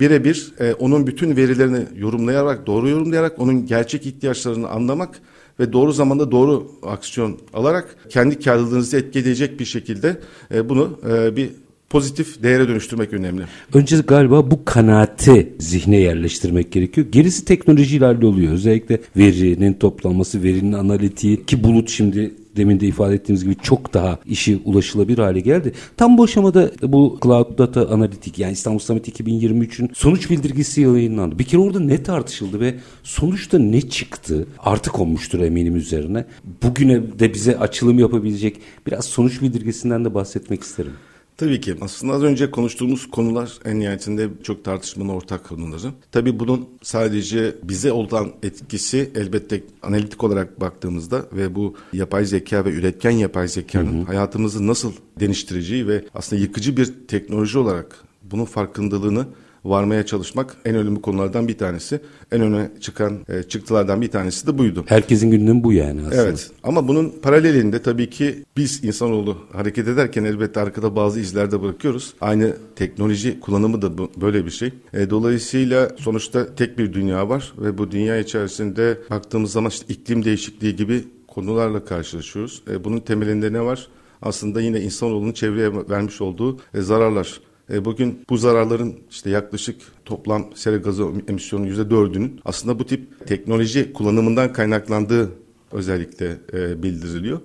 [0.00, 5.20] birebir e, onun bütün verilerini yorumlayarak, doğru yorumlayarak onun gerçek ihtiyaçlarını anlamak
[5.60, 10.16] ve doğru zamanda doğru aksiyon alarak kendi karlılığınızı etkileyecek bir şekilde
[10.54, 11.50] e, bunu e, bir
[11.90, 13.42] pozitif değere dönüştürmek önemli.
[13.74, 17.06] Önce galiba bu kanaati zihne yerleştirmek gerekiyor.
[17.12, 18.52] Gerisi teknolojiyle halloluyor.
[18.52, 24.18] Özellikle verinin toplanması, verinin analitiği ki bulut şimdi demin de ifade ettiğimiz gibi çok daha
[24.26, 25.72] işi ulaşılabilir hale geldi.
[25.96, 31.38] Tam bu aşamada bu Cloud Data Analitik yani İstanbul Summit 2023'ün sonuç bildirgesi yayınlandı.
[31.38, 34.46] Bir kere orada ne tartışıldı ve sonuçta ne çıktı?
[34.58, 36.24] Artık olmuştur eminim üzerine.
[36.62, 40.92] Bugüne de bize açılım yapabilecek biraz sonuç bildirgesinden de bahsetmek isterim.
[41.38, 41.74] Tabii ki.
[41.80, 45.92] Aslında az önce konuştuğumuz konular en nihayetinde çok tartışmanın ortak konuları.
[46.12, 52.70] Tabii bunun sadece bize olan etkisi elbette analitik olarak baktığımızda ve bu yapay zeka ve
[52.70, 54.06] üretken yapay zekanın hı hı.
[54.06, 59.26] hayatımızı nasıl değiştireceği ve aslında yıkıcı bir teknoloji olarak bunun farkındalığını
[59.64, 62.00] varmaya çalışmak en önemli konulardan bir tanesi.
[62.32, 64.84] En öne çıkan e, çıktılardan bir tanesi de buydu.
[64.88, 66.22] Herkesin gündemi bu yani aslında.
[66.22, 71.62] Evet ama bunun paralelinde tabii ki biz insanoğlu hareket ederken elbette arkada bazı izler de
[71.62, 72.14] bırakıyoruz.
[72.20, 74.72] Aynı teknoloji kullanımı da bu, böyle bir şey.
[74.92, 80.24] E, dolayısıyla sonuçta tek bir dünya var ve bu dünya içerisinde baktığımız zaman işte iklim
[80.24, 82.62] değişikliği gibi konularla karşılaşıyoruz.
[82.70, 83.88] E, bunun temelinde ne var?
[84.22, 87.40] Aslında yine insanoğlunun çevreye vermiş olduğu e, zararlar.
[87.70, 93.26] E, bugün bu zararların işte yaklaşık toplam sera gazı emisyonunun yüzde dördünün aslında bu tip
[93.26, 95.30] teknoloji kullanımından kaynaklandığı
[95.72, 97.40] özellikle e, bildiriliyor.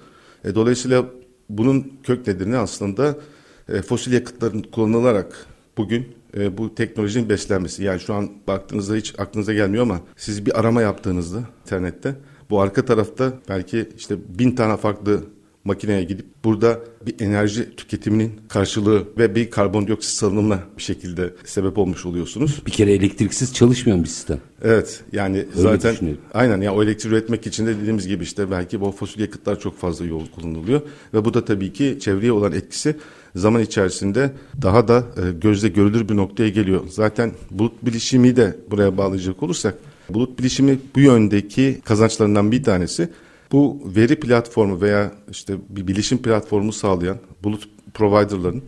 [0.46, 1.06] E, dolayısıyla
[1.50, 3.18] bunun kök nedeni aslında
[3.88, 6.08] fosil yakıtların kullanılarak bugün
[6.58, 7.84] bu teknolojinin beslenmesi.
[7.84, 12.16] Yani şu an baktığınızda hiç aklınıza gelmiyor ama siz bir arama yaptığınızda internette
[12.50, 15.24] bu arka tarafta belki işte bin tane farklı
[15.64, 22.06] makineye gidip burada bir enerji tüketiminin karşılığı ve bir karbondioksit salınımına bir şekilde sebep olmuş
[22.06, 22.62] oluyorsunuz.
[22.66, 24.40] Bir kere elektriksiz çalışmayan bir sistem.
[24.64, 25.96] Evet yani Öyle zaten
[26.34, 29.60] aynen ya yani o elektrik üretmek için de dediğimiz gibi işte belki bu fosil yakıtlar
[29.60, 30.82] çok fazla yol kullanılıyor
[31.14, 32.96] ve bu da tabii ki çevreye olan etkisi
[33.36, 36.82] zaman içerisinde daha da e, gözle görülür bir noktaya geliyor.
[36.90, 39.76] Zaten bulut bilişimi de buraya bağlayacak olursak
[40.10, 43.10] bulut bilişimi bu yöndeki kazançlarından bir tanesi
[43.54, 48.64] bu veri platformu veya işte bir bilişim platformu sağlayan bulut providerların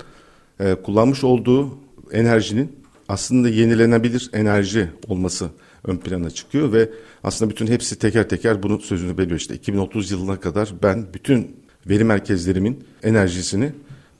[0.59, 1.77] e, kullanmış olduğu
[2.11, 2.71] enerjinin
[3.07, 5.49] aslında yenilenebilir enerji olması
[5.83, 6.89] ön plana çıkıyor ve
[7.23, 9.39] aslında bütün hepsi teker teker bunun sözünü veriyor.
[9.39, 11.55] İşte 2030 yılına kadar ben bütün
[11.89, 13.71] veri merkezlerimin enerjisini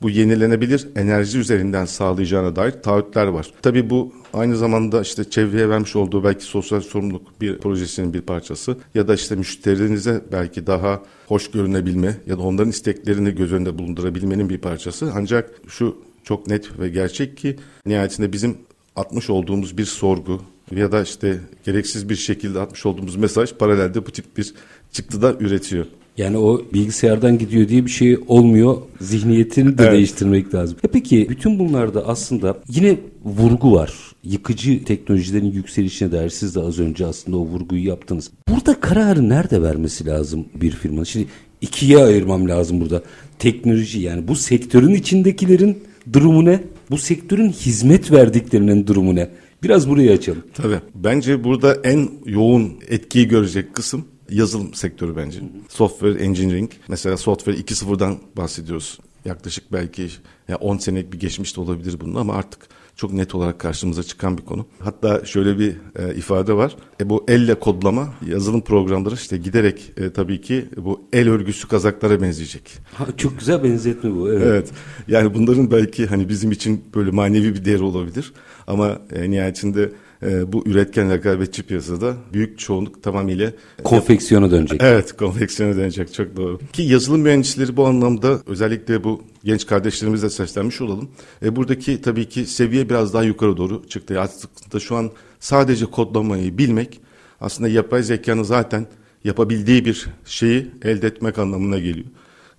[0.02, 3.52] bu yenilenebilir enerji üzerinden sağlayacağına dair taahhütler var.
[3.62, 8.76] Tabii bu aynı zamanda işte çevreye vermiş olduğu belki sosyal sorumluluk bir projesinin bir parçası
[8.94, 14.48] ya da işte müşterilerinize belki daha hoş görünebilme ya da onların isteklerini göz önünde bulundurabilmenin
[14.48, 15.12] bir parçası.
[15.14, 17.56] Ancak şu çok net ve gerçek ki
[17.86, 18.58] nihayetinde bizim
[18.96, 24.10] atmış olduğumuz bir sorgu ya da işte gereksiz bir şekilde atmış olduğumuz mesaj paralelde bu
[24.10, 24.54] tip bir
[24.92, 25.86] çıktı da üretiyor.
[26.18, 28.76] Yani o bilgisayardan gidiyor diye bir şey olmuyor.
[29.00, 29.92] Zihniyetini de evet.
[29.92, 30.78] değiştirmek lazım.
[30.84, 33.94] E peki bütün bunlarda aslında yine vurgu var.
[34.24, 38.30] Yıkıcı teknolojilerin yükselişine dair siz de az önce aslında o vurguyu yaptınız.
[38.48, 41.04] Burada kararı nerede vermesi lazım bir firma?
[41.04, 41.26] Şimdi
[41.60, 43.02] ikiye ayırmam lazım burada.
[43.38, 45.78] Teknoloji yani bu sektörün içindekilerin
[46.12, 46.60] durumu ne?
[46.90, 49.30] Bu sektörün hizmet verdiklerinin durumu ne?
[49.62, 50.42] Biraz burayı açalım.
[50.54, 50.78] Tabii.
[50.94, 55.40] Bence burada en yoğun etkiyi görecek kısım yazılım sektörü bence.
[55.68, 56.70] Software engineering.
[56.88, 58.98] Mesela software 2.0'dan bahsediyoruz.
[59.24, 60.08] Yaklaşık belki
[60.48, 64.38] ya 10 senelik bir geçmiş de olabilir bunun ama artık çok net olarak karşımıza çıkan
[64.38, 64.66] bir konu.
[64.78, 66.76] Hatta şöyle bir e, ifade var.
[67.00, 72.22] E, bu elle kodlama yazılım programları işte giderek e, tabii ki bu el örgüsü kazaklara
[72.22, 72.62] benzeyecek.
[72.94, 74.32] Ha, çok güzel benzetme bu.
[74.32, 74.42] Evet.
[74.46, 74.70] evet.
[75.08, 78.32] Yani bunların belki hani bizim için böyle manevi bir değer olabilir
[78.66, 79.90] ama e, nihayetinde
[80.22, 83.52] e, bu üretken rekabetçi piyasada büyük çoğunluk tamamıyla
[83.84, 84.82] konfeksiyona dönecek.
[84.82, 86.58] Evet, konfeksiyona dönecek çok doğru.
[86.72, 91.08] Ki yazılım mühendisleri bu anlamda özellikle bu genç kardeşlerimizle seslenmiş olalım.
[91.42, 94.20] E, buradaki tabii ki seviye biraz daha yukarı doğru çıktı.
[94.20, 97.00] Aslında şu an sadece kodlamayı bilmek
[97.40, 98.86] aslında yapay zekanın zaten
[99.24, 102.06] yapabildiği bir şeyi elde etmek anlamına geliyor.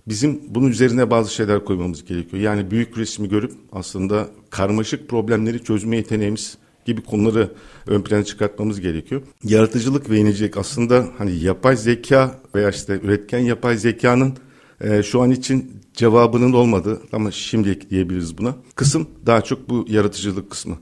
[0.08, 2.42] Bizim bunun üzerine bazı şeyler koymamız gerekiyor.
[2.42, 7.50] Yani büyük resmi görüp aslında karmaşık problemleri çözme yeteneğimiz gibi konuları
[7.86, 9.22] ön plana çıkartmamız gerekiyor.
[9.44, 14.34] Yaratıcılık ve yenilik aslında hani yapay zeka veya işte üretken yapay zekanın
[14.80, 18.56] e, şu an için cevabının olmadığı ama şimdilik diyebiliriz buna.
[18.74, 20.78] Kısım daha çok bu yaratıcılık kısmı.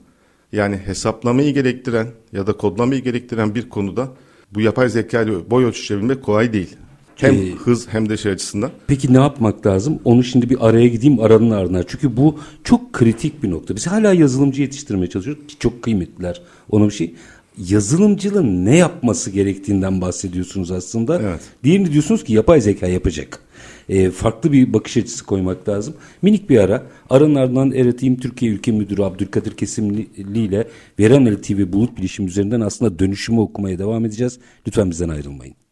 [0.51, 4.09] Yani hesaplamayı gerektiren ya da kodlamayı gerektiren bir konuda
[4.51, 6.77] bu yapay zeka ile boy ölçüşebilmek kolay değil.
[7.17, 8.71] Hem ee, hız hem de şey açısından.
[8.87, 9.99] Peki ne yapmak lazım?
[10.05, 11.83] Onu şimdi bir araya gideyim aranın ardına.
[11.87, 13.75] Çünkü bu çok kritik bir nokta.
[13.75, 16.41] Biz hala yazılımcı yetiştirmeye çalışıyoruz ki çok kıymetliler.
[16.69, 17.15] Ona bir şey
[17.57, 21.21] yazılımcının ne yapması gerektiğinden bahsediyorsunuz aslında.
[21.21, 21.41] Evet.
[21.63, 23.39] Diğerini diyorsunuz ki yapay zeka yapacak.
[23.89, 25.93] E, farklı bir bakış açısı koymak lazım.
[26.21, 26.83] Minik bir ara.
[27.09, 30.67] Aranın ardından Eretim Türkiye Ülke Müdürü Abdülkadir Kesimli ile
[30.99, 34.39] veri analitiği ve bulut bilişim üzerinden aslında dönüşümü okumaya devam edeceğiz.
[34.67, 35.66] Lütfen bizden ayrılmayın.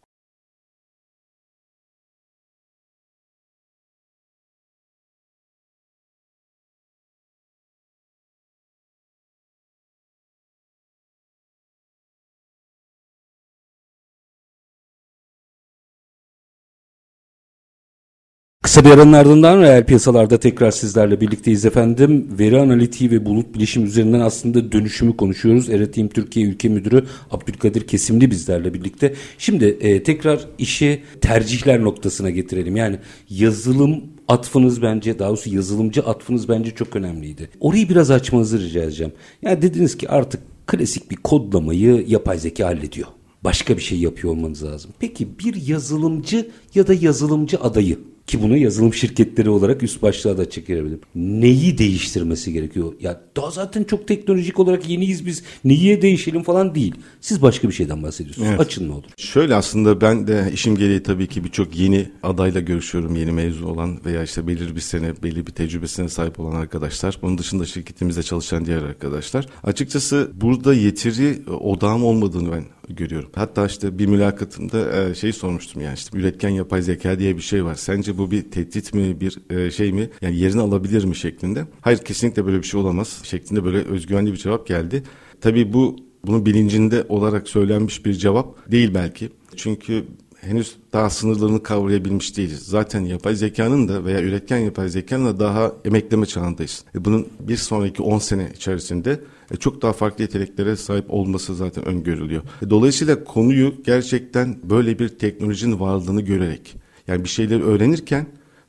[18.86, 22.28] Bir aranın ardından reel piyasalarda tekrar sizlerle birlikteyiz efendim.
[22.38, 25.68] Veri analitiği ve bulut bilişim üzerinden aslında dönüşümü konuşuyoruz.
[25.68, 29.14] Eretim Türkiye Ülke Müdürü Abdülkadir Kesimli bizlerle birlikte.
[29.38, 32.76] Şimdi e, tekrar işi tercihler noktasına getirelim.
[32.76, 32.98] Yani
[33.30, 37.48] yazılım atfınız bence daha doğrusu yazılımcı atfınız bence çok önemliydi.
[37.60, 39.12] Orayı biraz açmanızı rica edeceğim.
[39.42, 43.08] Yani dediniz ki artık klasik bir kodlamayı yapay zeka hallediyor.
[43.44, 44.90] Başka bir şey yapıyor olmanız lazım.
[44.98, 50.50] Peki bir yazılımcı ya da yazılımcı adayı ki bunu yazılım şirketleri olarak üst başlığa da
[50.50, 50.98] çekilebilir.
[51.14, 52.92] Neyi değiştirmesi gerekiyor?
[53.00, 55.42] Ya daha zaten çok teknolojik olarak yeniyiz biz.
[55.64, 56.94] Niye değişelim falan değil.
[57.20, 58.48] Siz başka bir şeyden bahsediyorsunuz.
[58.48, 58.60] Evet.
[58.60, 59.04] Açın ne olur.
[59.16, 63.16] Şöyle aslında ben de işim gereği tabii ki birçok yeni adayla görüşüyorum.
[63.16, 67.18] Yeni mezun olan veya işte belirli bir sene, belli bir tecrübesine sahip olan arkadaşlar.
[67.22, 69.46] Bunun dışında şirketimizde çalışan diğer arkadaşlar.
[69.64, 73.30] Açıkçası burada yeteri odağım olmadığını ben görüyorum.
[73.34, 77.74] Hatta işte bir mülakatımda şey sormuştum yani işte üretken yapay zeka diye bir şey var.
[77.74, 81.64] Sence bu bir tehdit mi bir e, şey mi yani yerini alabilir mi şeklinde.
[81.80, 85.02] Hayır kesinlikle böyle bir şey olamaz şeklinde böyle özgüvenli bir cevap geldi.
[85.40, 85.96] Tabii bu
[86.26, 89.28] bunun bilincinde olarak söylenmiş bir cevap değil belki.
[89.56, 90.04] Çünkü
[90.40, 92.58] henüz daha sınırlarını kavrayabilmiş değiliz.
[92.58, 96.84] Zaten yapay zekanın da veya üretken yapay zekanın da daha emekleme çağındayız.
[96.94, 99.20] E, bunun bir sonraki 10 sene içerisinde
[99.50, 102.42] e, çok daha farklı yeteneklere sahip olması zaten öngörülüyor.
[102.70, 106.76] Dolayısıyla konuyu gerçekten böyle bir teknolojinin varlığını görerek
[107.08, 108.26] yani bir şeyleri öğrenirken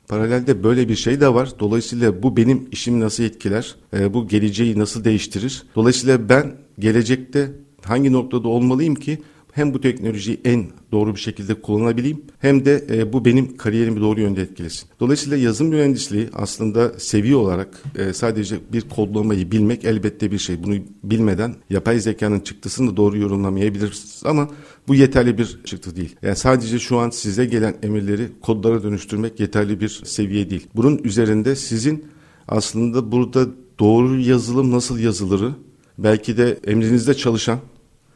[0.08, 1.52] paralelde böyle bir şey de var.
[1.58, 3.74] Dolayısıyla bu benim işimi nasıl etkiler?
[3.96, 5.62] E, bu geleceği nasıl değiştirir?
[5.74, 7.52] Dolayısıyla ben gelecekte
[7.84, 9.18] hangi noktada olmalıyım ki
[9.58, 14.20] hem bu teknolojiyi en doğru bir şekilde kullanabileyim hem de e, bu benim kariyerimi doğru
[14.20, 14.88] yönde etkilesin.
[15.00, 20.64] Dolayısıyla yazım mühendisliği aslında seviye olarak e, sadece bir kodlamayı bilmek elbette bir şey.
[20.64, 24.50] Bunu bilmeden yapay zekanın çıktısını da doğru yorumlamayabiliriz ama
[24.88, 26.16] bu yeterli bir çıktı değil.
[26.22, 30.66] Yani sadece şu an size gelen emirleri kodlara dönüştürmek yeterli bir seviye değil.
[30.76, 32.04] Bunun üzerinde sizin
[32.48, 33.46] aslında burada
[33.78, 35.52] doğru yazılım nasıl yazılırı
[35.98, 37.58] belki de emrinizde çalışan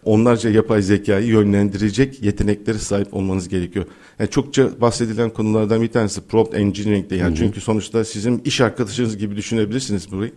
[0.05, 3.85] onlarca yapay zekayı yönlendirecek yeteneklere sahip olmanız gerekiyor.
[4.19, 7.37] Yani çokça bahsedilen konulardan bir tanesi prompt engineering yani hı hı.
[7.37, 10.33] çünkü sonuçta sizin iş arkadaşınız gibi düşünebilirsiniz burayı.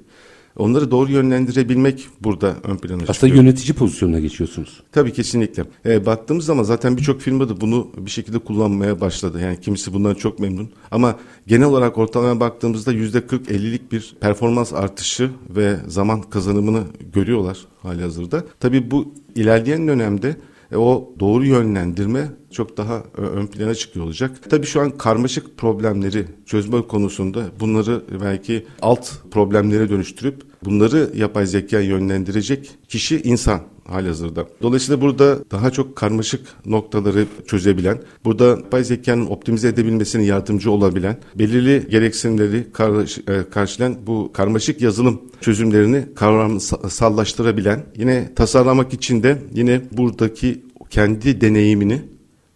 [0.58, 3.10] Onları doğru yönlendirebilmek burada ön plana çıkıyor.
[3.10, 4.84] Aslında yönetici pozisyonuna geçiyorsunuz.
[4.92, 5.64] Tabii kesinlikle.
[5.86, 9.40] E, baktığımız zaman zaten birçok firma da bunu bir şekilde kullanmaya başladı.
[9.42, 10.70] Yani kimisi bundan çok memnun.
[10.92, 18.02] Ama genel olarak ortalamaya baktığımızda yüzde 40-50'lik bir performans artışı ve zaman kazanımını görüyorlar hali
[18.02, 18.44] hazırda.
[18.60, 20.36] Tabii bu ilerleyen dönemde
[20.72, 24.32] e, o doğru yönlendirme çok daha e, ön plana çıkıyor olacak.
[24.50, 31.80] Tabii şu an karmaşık problemleri çözme konusunda bunları belki alt problemlere dönüştürüp bunları yapay zeka
[31.80, 34.48] yönlendirecek kişi insan halihazırda.
[34.62, 41.88] Dolayısıyla burada daha çok karmaşık noktaları çözebilen, burada yapay zekanın optimize edebilmesine yardımcı olabilen, belirli
[41.90, 51.42] gereksinimleri e, karşılayan bu karmaşık yazılım çözümlerini kavramsallaştırabilen, yine tasarlamak için de yine buradaki kendi
[51.42, 52.02] deneyimini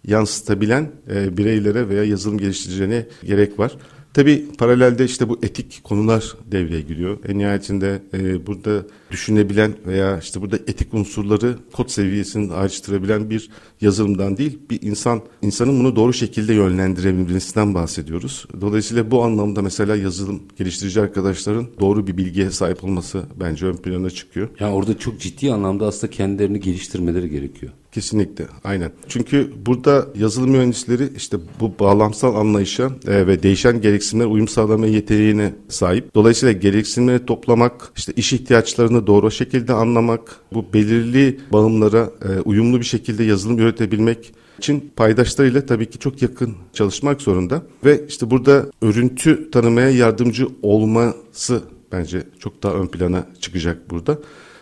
[0.07, 3.77] yansıtabilen e, bireylere veya yazılım geliştiricilerine gerek var.
[4.13, 7.17] Tabi paralelde işte bu etik konular devreye giriyor.
[7.27, 13.49] En nihayetinde e, burada düşünebilen veya işte burada etik unsurları kod seviyesini ayrıştırabilen bir
[13.81, 18.45] yazılımdan değil, bir insan insanın bunu doğru şekilde yönlendirebilmesinden bahsediyoruz.
[18.61, 24.09] Dolayısıyla bu anlamda mesela yazılım geliştirici arkadaşların doğru bir bilgiye sahip olması bence ön plana
[24.09, 24.49] çıkıyor.
[24.59, 27.71] Yani orada çok ciddi anlamda aslında kendilerini geliştirmeleri gerekiyor.
[27.91, 28.91] Kesinlikle aynen.
[29.07, 35.53] Çünkü burada yazılım mühendisleri işte bu bağlamsal anlayışa e, ve değişen gereksinimlere uyum sağlama yeteneğine
[35.69, 36.15] sahip.
[36.15, 42.85] Dolayısıyla gereksinimleri toplamak, işte iş ihtiyaçlarını doğru şekilde anlamak, bu belirli bağımlara e, uyumlu bir
[42.85, 47.61] şekilde yazılım üretebilmek için paydaşlarıyla tabii ki çok yakın çalışmak zorunda.
[47.85, 54.19] Ve işte burada örüntü tanımaya yardımcı olması bence çok daha ön plana çıkacak burada.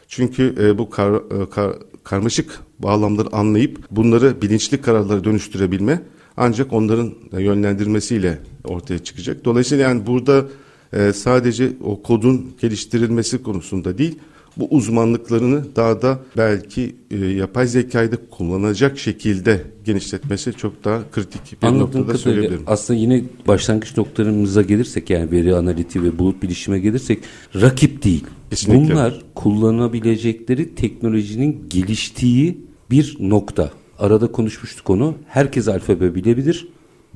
[0.07, 6.01] Çünkü e, bu kar, e, kar, karmaşık bağlamları anlayıp bunları bilinçli kararlara dönüştürebilme
[6.37, 9.45] ancak onların yönlendirmesiyle ortaya çıkacak.
[9.45, 10.45] Dolayısıyla yani burada
[10.93, 14.19] e, sadece o kodun geliştirilmesi konusunda değil,
[14.59, 21.61] bu uzmanlıklarını daha da belki e, yapay zekayı da kullanacak şekilde genişletmesi çok daha kritik
[21.61, 22.63] bir Anladığım noktada söyleyebilirim.
[22.67, 27.19] Aslında yine başlangıç noktalarımıza gelirsek yani veri analitiği ve bulut bilişime gelirsek
[27.55, 28.25] rakip değil.
[28.49, 28.93] Kesinlikle.
[28.93, 32.57] Bunlar kullanabilecekleri teknolojinin geliştiği
[32.91, 33.71] bir nokta.
[33.99, 35.15] Arada konuşmuştuk onu.
[35.27, 36.67] Herkes alfabe bilebilir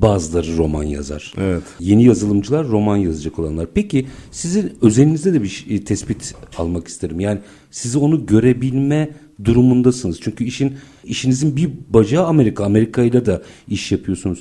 [0.02, 1.34] Bazıları roman yazar.
[1.38, 1.64] Evet.
[1.80, 3.68] Yeni yazılımcılar roman yazacak olanlar.
[3.74, 7.20] Peki sizin özelinizde de bir şey, tespit almak isterim.
[7.20, 7.40] Yani
[7.72, 9.10] sizi onu görebilme
[9.44, 10.20] durumundasınız.
[10.22, 12.66] Çünkü işin işinizin bir bacağı Amerika.
[12.66, 14.40] Amerika ile de iş yapıyorsunuz.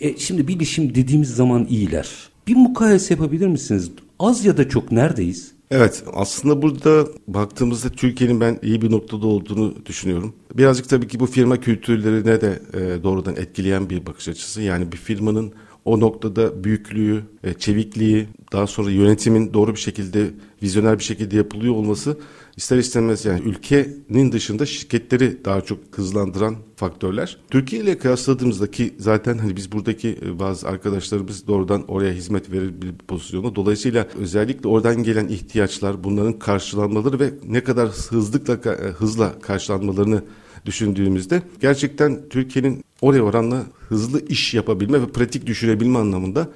[0.00, 2.08] E, şimdi bilişim dediğimiz zaman iyiler.
[2.46, 3.90] Bir mukayese yapabilir misiniz?
[4.18, 5.53] Az ya da çok neredeyiz?
[5.76, 10.34] Evet aslında burada baktığımızda Türkiye'nin ben iyi bir noktada olduğunu düşünüyorum.
[10.54, 14.62] Birazcık tabii ki bu firma kültürlerine de e, doğrudan etkileyen bir bakış açısı.
[14.62, 15.52] Yani bir firmanın
[15.84, 17.22] o noktada büyüklüğü,
[17.58, 20.30] çevikliği, daha sonra yönetimin doğru bir şekilde,
[20.62, 22.16] vizyoner bir şekilde yapılıyor olması
[22.56, 27.36] ister istemez yani ülkenin dışında şirketleri daha çok hızlandıran faktörler.
[27.50, 32.82] Türkiye ile kıyasladığımızda ki zaten hani biz buradaki e, bazı arkadaşlarımız doğrudan oraya hizmet verir
[32.82, 33.54] bir pozisyonda.
[33.54, 40.22] Dolayısıyla özellikle oradan gelen ihtiyaçlar, bunların karşılanmaları ve ne kadar hızlıkla e, hızla karşılanmalarını
[40.66, 46.48] düşündüğümüzde gerçekten Türkiye'nin oraya oranla hızlı iş yapabilme ve pratik düşürebilme anlamında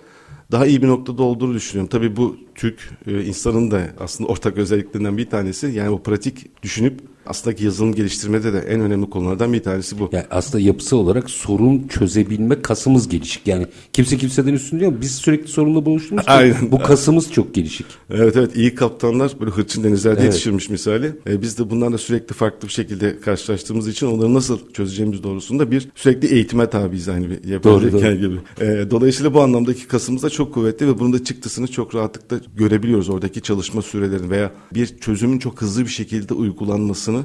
[0.53, 1.89] daha iyi bir noktada olduğunu düşünüyorum.
[1.91, 5.67] Tabii bu Türk e, insanın da aslında ortak özelliklerinden bir tanesi.
[5.67, 10.09] Yani bu pratik düşünüp aslında yazılım geliştirmede de en önemli konulardan bir tanesi bu.
[10.13, 13.47] Yani aslında yapısı olarak sorun çözebilme kasımız gelişik.
[13.47, 17.87] Yani kimse kimseden üstün değil ama biz sürekli sorunla buluştuğumuz için bu kasımız çok gelişik.
[18.11, 20.33] Evet evet iyi kaptanlar böyle hırçın denizlerde evet.
[20.33, 21.13] yetişirmiş misali.
[21.27, 25.89] E, biz de bunlarla sürekli farklı bir şekilde karşılaştığımız için onları nasıl çözeceğimiz doğrusunda bir
[25.95, 28.37] sürekli eğitime tabiiz aynı bir yapay zeka gibi.
[28.61, 33.09] E, dolayısıyla bu anlamdaki kasımız da çok kuvvetli ve bunun da çıktısını çok rahatlıkla görebiliyoruz
[33.09, 37.18] oradaki çalışma sürelerini veya bir çözümün çok hızlı bir şekilde uygulanmasını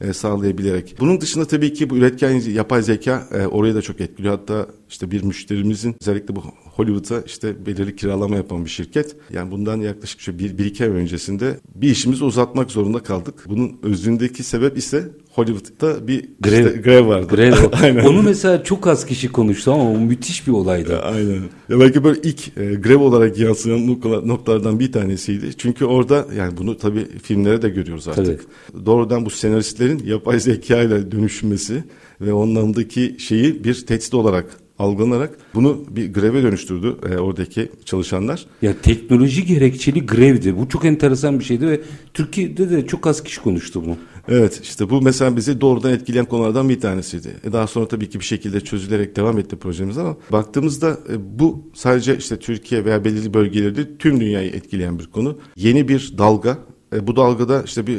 [0.00, 0.96] e, sağlayabilerek.
[1.00, 4.38] Bunun dışında tabii ki bu üretken yapay zeka e, oraya da çok etkiliyor.
[4.38, 6.42] Hatta işte bir müşterimizin özellikle bu
[6.80, 9.16] Hollywood'a işte belirli kiralama yapan bir şirket.
[9.32, 13.44] Yani bundan yaklaşık şu bir, bir iki ay öncesinde bir işimizi uzatmak zorunda kaldık.
[13.48, 17.36] Bunun özündeki sebep ise Hollywood'da bir grev, işte, grev vardı.
[17.36, 17.54] Grev.
[17.82, 18.04] aynen.
[18.04, 20.92] Onu mesela çok az kişi konuştu ama o müthiş bir olaydı.
[20.92, 21.42] Ya, aynen.
[21.68, 23.86] Ya belki böyle ilk e, grev olarak yansıyan
[24.26, 25.50] noktalardan bir tanesiydi.
[25.58, 28.26] Çünkü orada yani bunu tabii filmlere de görüyoruz artık.
[28.72, 28.86] Tabii.
[28.86, 31.84] Doğrudan bu senaristlerin yapay zeka ile dönüşmesi
[32.20, 34.46] ve onlandaki şeyi bir tehdit olarak
[34.80, 38.46] algılanarak bunu bir greve dönüştürdü e, oradaki çalışanlar.
[38.62, 40.56] Ya teknoloji gerekçeli grevdi.
[40.58, 41.80] Bu çok enteresan bir şeydi ve
[42.14, 43.96] Türkiye'de de çok az kişi konuştu bunu.
[44.28, 47.28] Evet işte bu mesela bizi doğrudan etkileyen konulardan bir tanesiydi.
[47.44, 51.70] E daha sonra tabii ki bir şekilde çözülerek devam etti projemiz ama baktığımızda e, bu
[51.74, 55.38] sadece işte Türkiye veya belirli bölgeleri tüm dünyayı etkileyen bir konu.
[55.56, 56.58] Yeni bir dalga.
[56.94, 57.98] E, bu dalgada işte bir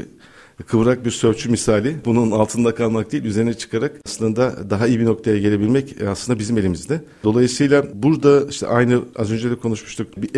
[0.67, 5.37] kıvrak bir sörfçü misali bunun altında kalmak değil üzerine çıkarak aslında daha iyi bir noktaya
[5.37, 7.01] gelebilmek aslında bizim elimizde.
[7.23, 10.35] Dolayısıyla burada işte aynı az önce de konuşmuştuk bir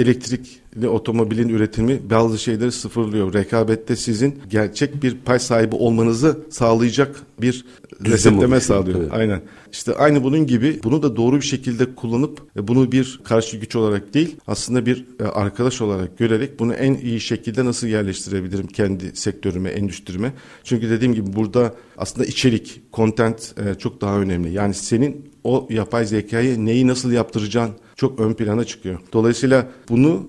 [0.74, 3.34] elektrikli otomobilin üretimi bazı şeyleri sıfırlıyor.
[3.34, 7.66] Rekabette sizin gerçek bir pay sahibi olmanızı sağlayacak bir
[8.06, 9.00] resetleme sağlıyor.
[9.02, 9.14] Evet.
[9.14, 9.42] Aynen.
[9.72, 13.76] İşte aynı bunun gibi bunu da doğru bir şekilde kullanıp e, bunu bir karşı güç
[13.76, 19.16] olarak değil aslında bir e, arkadaş olarak görerek bunu en iyi şekilde nasıl yerleştirebilirim kendi
[19.16, 20.34] sektörüme, endüstrime.
[20.64, 24.54] Çünkü dediğim gibi burada aslında içerik, content e, çok daha önemli.
[24.54, 29.00] Yani senin o yapay zekayı neyi nasıl yaptıracağın çok ön plana çıkıyor.
[29.14, 30.28] Dolayısıyla bunu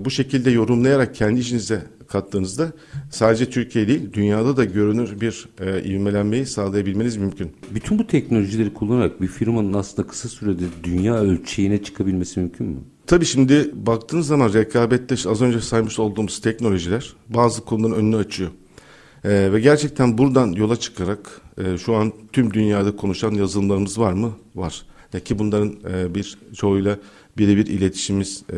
[0.00, 2.72] bu şekilde yorumlayarak kendi işinize kattığınızda
[3.10, 7.52] sadece Türkiye değil dünyada da görünür bir e, ivmelenmeyi sağlayabilmeniz mümkün.
[7.74, 12.76] Bütün bu teknolojileri kullanarak bir firmanın aslında kısa sürede dünya ölçeğine çıkabilmesi mümkün mü?
[13.06, 18.50] Tabii şimdi baktığınız zaman rekabette az önce saymış olduğumuz teknolojiler bazı konuların önünü açıyor.
[19.26, 24.32] Ee, ve gerçekten buradan yola çıkarak e, şu an tüm dünyada konuşan yazılımlarımız var mı?
[24.54, 24.82] Var.
[25.12, 26.98] Ya ki bunların e, bir çoğuyla
[27.38, 28.56] birebir iletişimimiz e,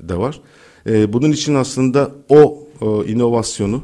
[0.00, 0.40] de var.
[0.86, 3.82] E, bunun için aslında o e, inovasyonu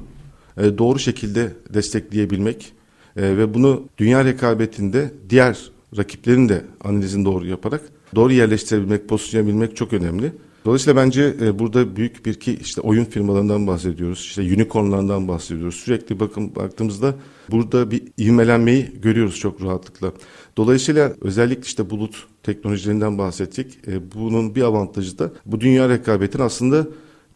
[0.59, 2.73] e, doğru şekilde destekleyebilmek
[3.17, 7.83] e, ve bunu dünya rekabetinde diğer rakiplerin de analizini doğru yaparak
[8.15, 10.33] doğru yerleştirebilmek, pozisyonlayabilmek çok önemli.
[10.67, 14.19] Dolayısıyla bence burada büyük bir ki işte oyun firmalarından bahsediyoruz.
[14.19, 15.75] işte unicornlardan bahsediyoruz.
[15.75, 17.15] Sürekli bakın baktığımızda
[17.51, 20.13] burada bir ivmelenmeyi görüyoruz çok rahatlıkla.
[20.57, 23.79] Dolayısıyla özellikle işte bulut teknolojilerinden bahsettik.
[24.15, 26.87] bunun bir avantajı da bu dünya rekabetin aslında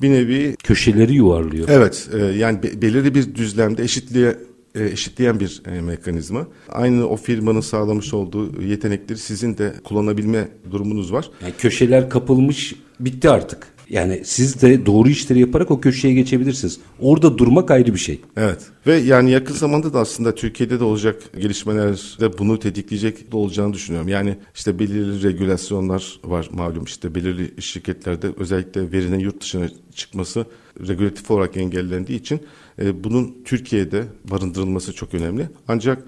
[0.03, 1.69] bir nevi köşeleri yuvarlıyor.
[1.71, 4.37] Evet, e, yani be, belirli bir düzlemde eşitliğe
[4.75, 6.47] e, eşitleyen bir e, mekanizma.
[6.69, 11.31] Aynı o firmanın sağlamış olduğu yetenekleri sizin de kullanabilme durumunuz var.
[11.43, 13.67] Yani köşeler kapılmış bitti artık.
[13.91, 16.81] Yani siz de doğru işleri yaparak o köşeye geçebilirsiniz.
[17.01, 18.21] Orada durmak ayrı bir şey.
[18.37, 18.63] Evet.
[18.87, 24.09] Ve yani yakın zamanda da aslında Türkiye'de de olacak gelişmelerde bunu tetikleyecek de olacağını düşünüyorum.
[24.09, 30.47] Yani işte belirli regülasyonlar var malum işte belirli şirketlerde özellikle verinin yurt dışına çıkması
[30.89, 32.41] regülatif olarak engellendiği için
[32.81, 35.49] e, bunun Türkiye'de barındırılması çok önemli.
[35.69, 36.05] Ancak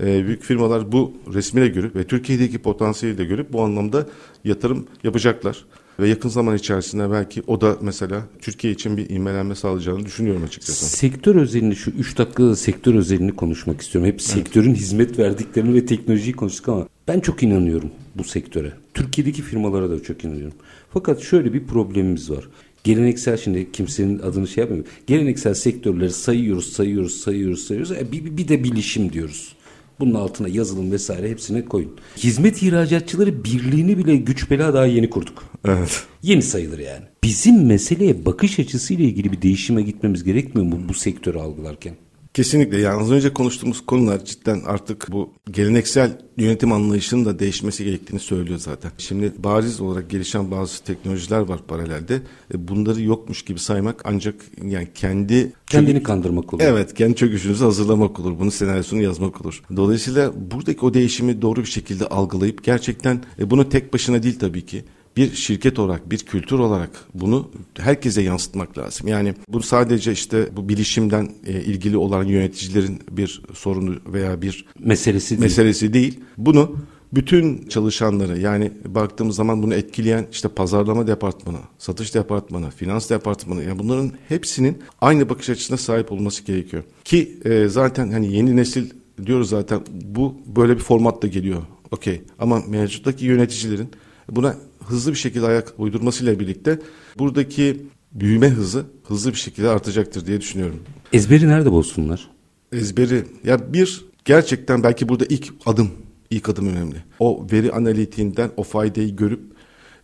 [0.00, 4.06] e, büyük firmalar bu resmine görüp ve Türkiye'deki potansiyeli de görüp bu anlamda
[4.44, 5.64] yatırım yapacaklar.
[6.00, 10.86] Ve yakın zaman içerisinde belki o da mesela Türkiye için bir ivmelenme sağlayacağını düşünüyorum açıkçası.
[10.86, 14.08] Sektör özelini şu 3 dakikada sektör özelini konuşmak istiyorum.
[14.08, 14.22] Hep evet.
[14.22, 18.72] sektörün hizmet verdiklerini ve teknolojiyi konuştuk ama ben çok inanıyorum bu sektöre.
[18.94, 20.56] Türkiye'deki firmalara da çok inanıyorum.
[20.90, 22.48] Fakat şöyle bir problemimiz var.
[22.86, 24.90] Geleneksel şimdi kimsenin adını şey yapmıyorum.
[25.06, 27.92] Geleneksel sektörleri sayıyoruz, sayıyoruz, sayıyoruz, sayıyoruz.
[27.92, 29.52] E, bir, bir de bilişim diyoruz.
[30.00, 31.96] Bunun altına yazılım vesaire hepsine koyun.
[32.16, 35.44] Hizmet ihracatçıları birliğini bile güç bela daha yeni kurduk.
[35.64, 36.04] Evet.
[36.22, 37.04] Yeni sayılır yani.
[37.22, 41.94] Bizim meseleye bakış açısıyla ilgili bir değişime gitmemiz gerekmiyor mu bu sektörü algılarken?
[42.36, 48.20] Kesinlikle yani az önce konuştuğumuz konular cidden artık bu geleneksel yönetim anlayışının da değişmesi gerektiğini
[48.20, 48.90] söylüyor zaten.
[48.98, 52.14] Şimdi bariz olarak gelişen bazı teknolojiler var paralelde.
[52.54, 54.34] E, bunları yokmuş gibi saymak ancak
[54.64, 56.02] yani kendi kendini çökü...
[56.02, 56.62] kandırmak olur.
[56.62, 58.38] Evet, kendi çöküşünüzü hazırlamak olur.
[58.38, 59.62] Bunun senaryosunu yazmak olur.
[59.76, 64.66] Dolayısıyla buradaki o değişimi doğru bir şekilde algılayıp gerçekten e, bunu tek başına değil tabii
[64.66, 64.84] ki
[65.16, 69.08] bir şirket olarak, bir kültür olarak bunu herkese yansıtmak lazım.
[69.08, 75.30] Yani bu sadece işte bu bilişimden e, ilgili olan yöneticilerin bir sorunu veya bir meselesi
[75.30, 75.40] değil.
[75.40, 76.20] meselesi değil.
[76.38, 76.76] Bunu
[77.12, 83.78] bütün çalışanları yani baktığımız zaman bunu etkileyen işte pazarlama departmanı, satış departmanı, finans departmanı yani
[83.78, 86.82] bunların hepsinin aynı bakış açısına sahip olması gerekiyor.
[87.04, 88.90] Ki e, zaten hani yeni nesil
[89.26, 91.62] diyoruz zaten bu böyle bir formatta geliyor.
[91.90, 93.88] Okey ama mevcuttaki yöneticilerin
[94.30, 94.54] buna
[94.88, 96.78] hızlı bir şekilde ayak uydurmasıyla birlikte
[97.18, 97.82] buradaki
[98.12, 100.78] büyüme hızı hızlı bir şekilde artacaktır diye düşünüyorum.
[101.12, 102.30] Ezberi nerede bozsunlar?
[102.72, 105.90] Ezberi ya bir gerçekten belki burada ilk adım
[106.30, 106.96] ilk adım önemli.
[107.18, 109.40] O veri analitiğinden o faydayı görüp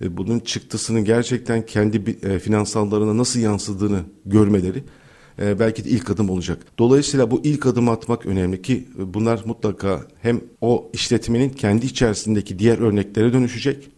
[0.03, 4.85] e, bunun çıktısını gerçekten kendi e, finansallarına nasıl yansıdığını görmeleri
[5.39, 6.59] e, belki de ilk adım olacak.
[6.79, 12.79] Dolayısıyla bu ilk adımı atmak önemli ki bunlar mutlaka hem o işletmenin kendi içerisindeki diğer
[12.79, 13.91] örneklere dönüşecek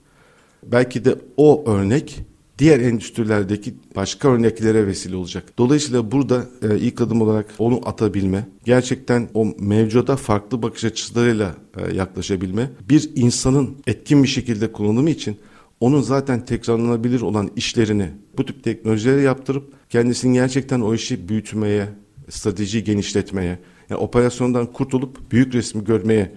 [0.72, 2.24] belki de o örnek
[2.58, 5.44] diğer endüstrilerdeki başka örneklere vesile olacak.
[5.58, 11.94] Dolayısıyla burada e, ilk adım olarak onu atabilme, gerçekten o mevcuda farklı bakış açılarıyla e,
[11.94, 15.36] yaklaşabilme, bir insanın etkin bir şekilde kullanımı için
[15.80, 21.88] onun zaten tekrarlanabilir olan işlerini bu tip teknolojileri yaptırıp kendisini gerçekten o işi büyütmeye,
[22.28, 23.58] stratejiyi genişletmeye,
[23.90, 26.32] yani operasyondan kurtulup büyük resmi görmeye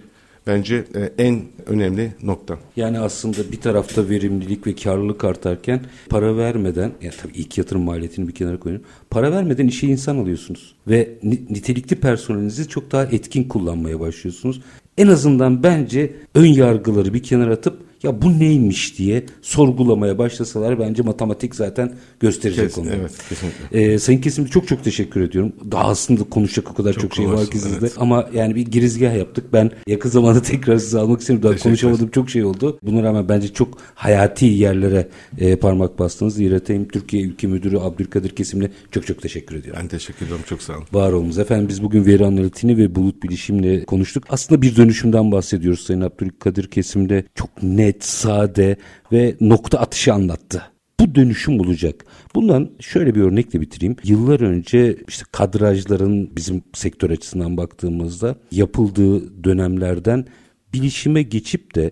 [0.48, 2.58] bence e, en önemli nokta.
[2.76, 8.28] Yani aslında bir tarafta verimlilik ve karlılık artarken para vermeden, ya tabii ilk yatırım maliyetini
[8.28, 8.82] bir kenara koyun.
[9.10, 11.08] Para vermeden işe insan alıyorsunuz ve
[11.50, 14.60] nitelikli personelinizi çok daha etkin kullanmaya başlıyorsunuz.
[14.98, 21.02] En azından bence ön yargıları bir kenara atıp ya bu neymiş diye sorgulamaya başlasalar bence
[21.02, 22.90] matematik zaten gösterecek Kesin, onu.
[22.90, 23.92] Evet, kesinlikle.
[23.92, 25.52] Ee, Sayın Kesim'de çok çok teşekkür ediyorum.
[25.70, 27.76] Daha aslında konuşacak o kadar çok, çok şey var ki sizde.
[27.80, 27.94] Evet.
[27.96, 29.44] Ama yani bir girizgah yaptık.
[29.52, 31.50] Ben yakın zamanda tekrar sizi almak istiyorum.
[31.50, 32.78] Daha konuşamadığım çok şey oldu.
[32.82, 36.40] Buna rağmen bence çok hayati yerlere e, parmak bastınız.
[36.40, 39.80] İRT'im Türkiye Ülke Müdürü Abdülkadir Kesim'le çok çok teşekkür ediyorum.
[39.82, 40.44] Ben teşekkür ediyorum.
[40.48, 40.84] Çok sağ olun.
[40.92, 41.38] Var olunuz.
[41.38, 44.24] Efendim biz bugün veri analitiğini ve bulut bilişimle konuştuk.
[44.28, 47.24] Aslında bir dönüşümden bahsediyoruz Sayın Abdülkadir Kesim'de.
[47.34, 48.76] Çok net net, sade
[49.12, 50.62] ve nokta atışı anlattı.
[51.00, 52.04] Bu dönüşüm olacak.
[52.34, 53.96] Bundan şöyle bir örnekle bitireyim.
[54.04, 60.26] Yıllar önce işte kadrajların bizim sektör açısından baktığımızda yapıldığı dönemlerden
[60.74, 61.90] bilişime geçip de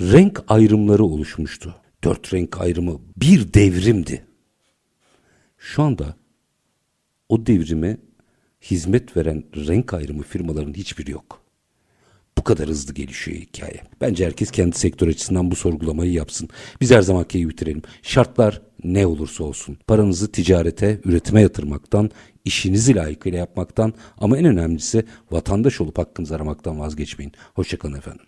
[0.00, 1.74] renk ayrımları oluşmuştu.
[2.04, 4.24] Dört renk ayrımı bir devrimdi.
[5.58, 6.16] Şu anda
[7.28, 7.96] o devrime
[8.60, 11.41] hizmet veren renk ayrımı firmaların hiçbiri yok
[12.38, 13.80] bu kadar hızlı gelişiyor hikaye.
[14.00, 16.48] Bence herkes kendi sektör açısından bu sorgulamayı yapsın.
[16.80, 17.82] Biz her zamanki bitirelim.
[18.02, 19.78] Şartlar ne olursa olsun.
[19.86, 22.10] Paranızı ticarete, üretime yatırmaktan,
[22.44, 27.32] işinizi layıkıyla yapmaktan ama en önemlisi vatandaş olup hakkınızı aramaktan vazgeçmeyin.
[27.54, 28.26] Hoşçakalın efendim.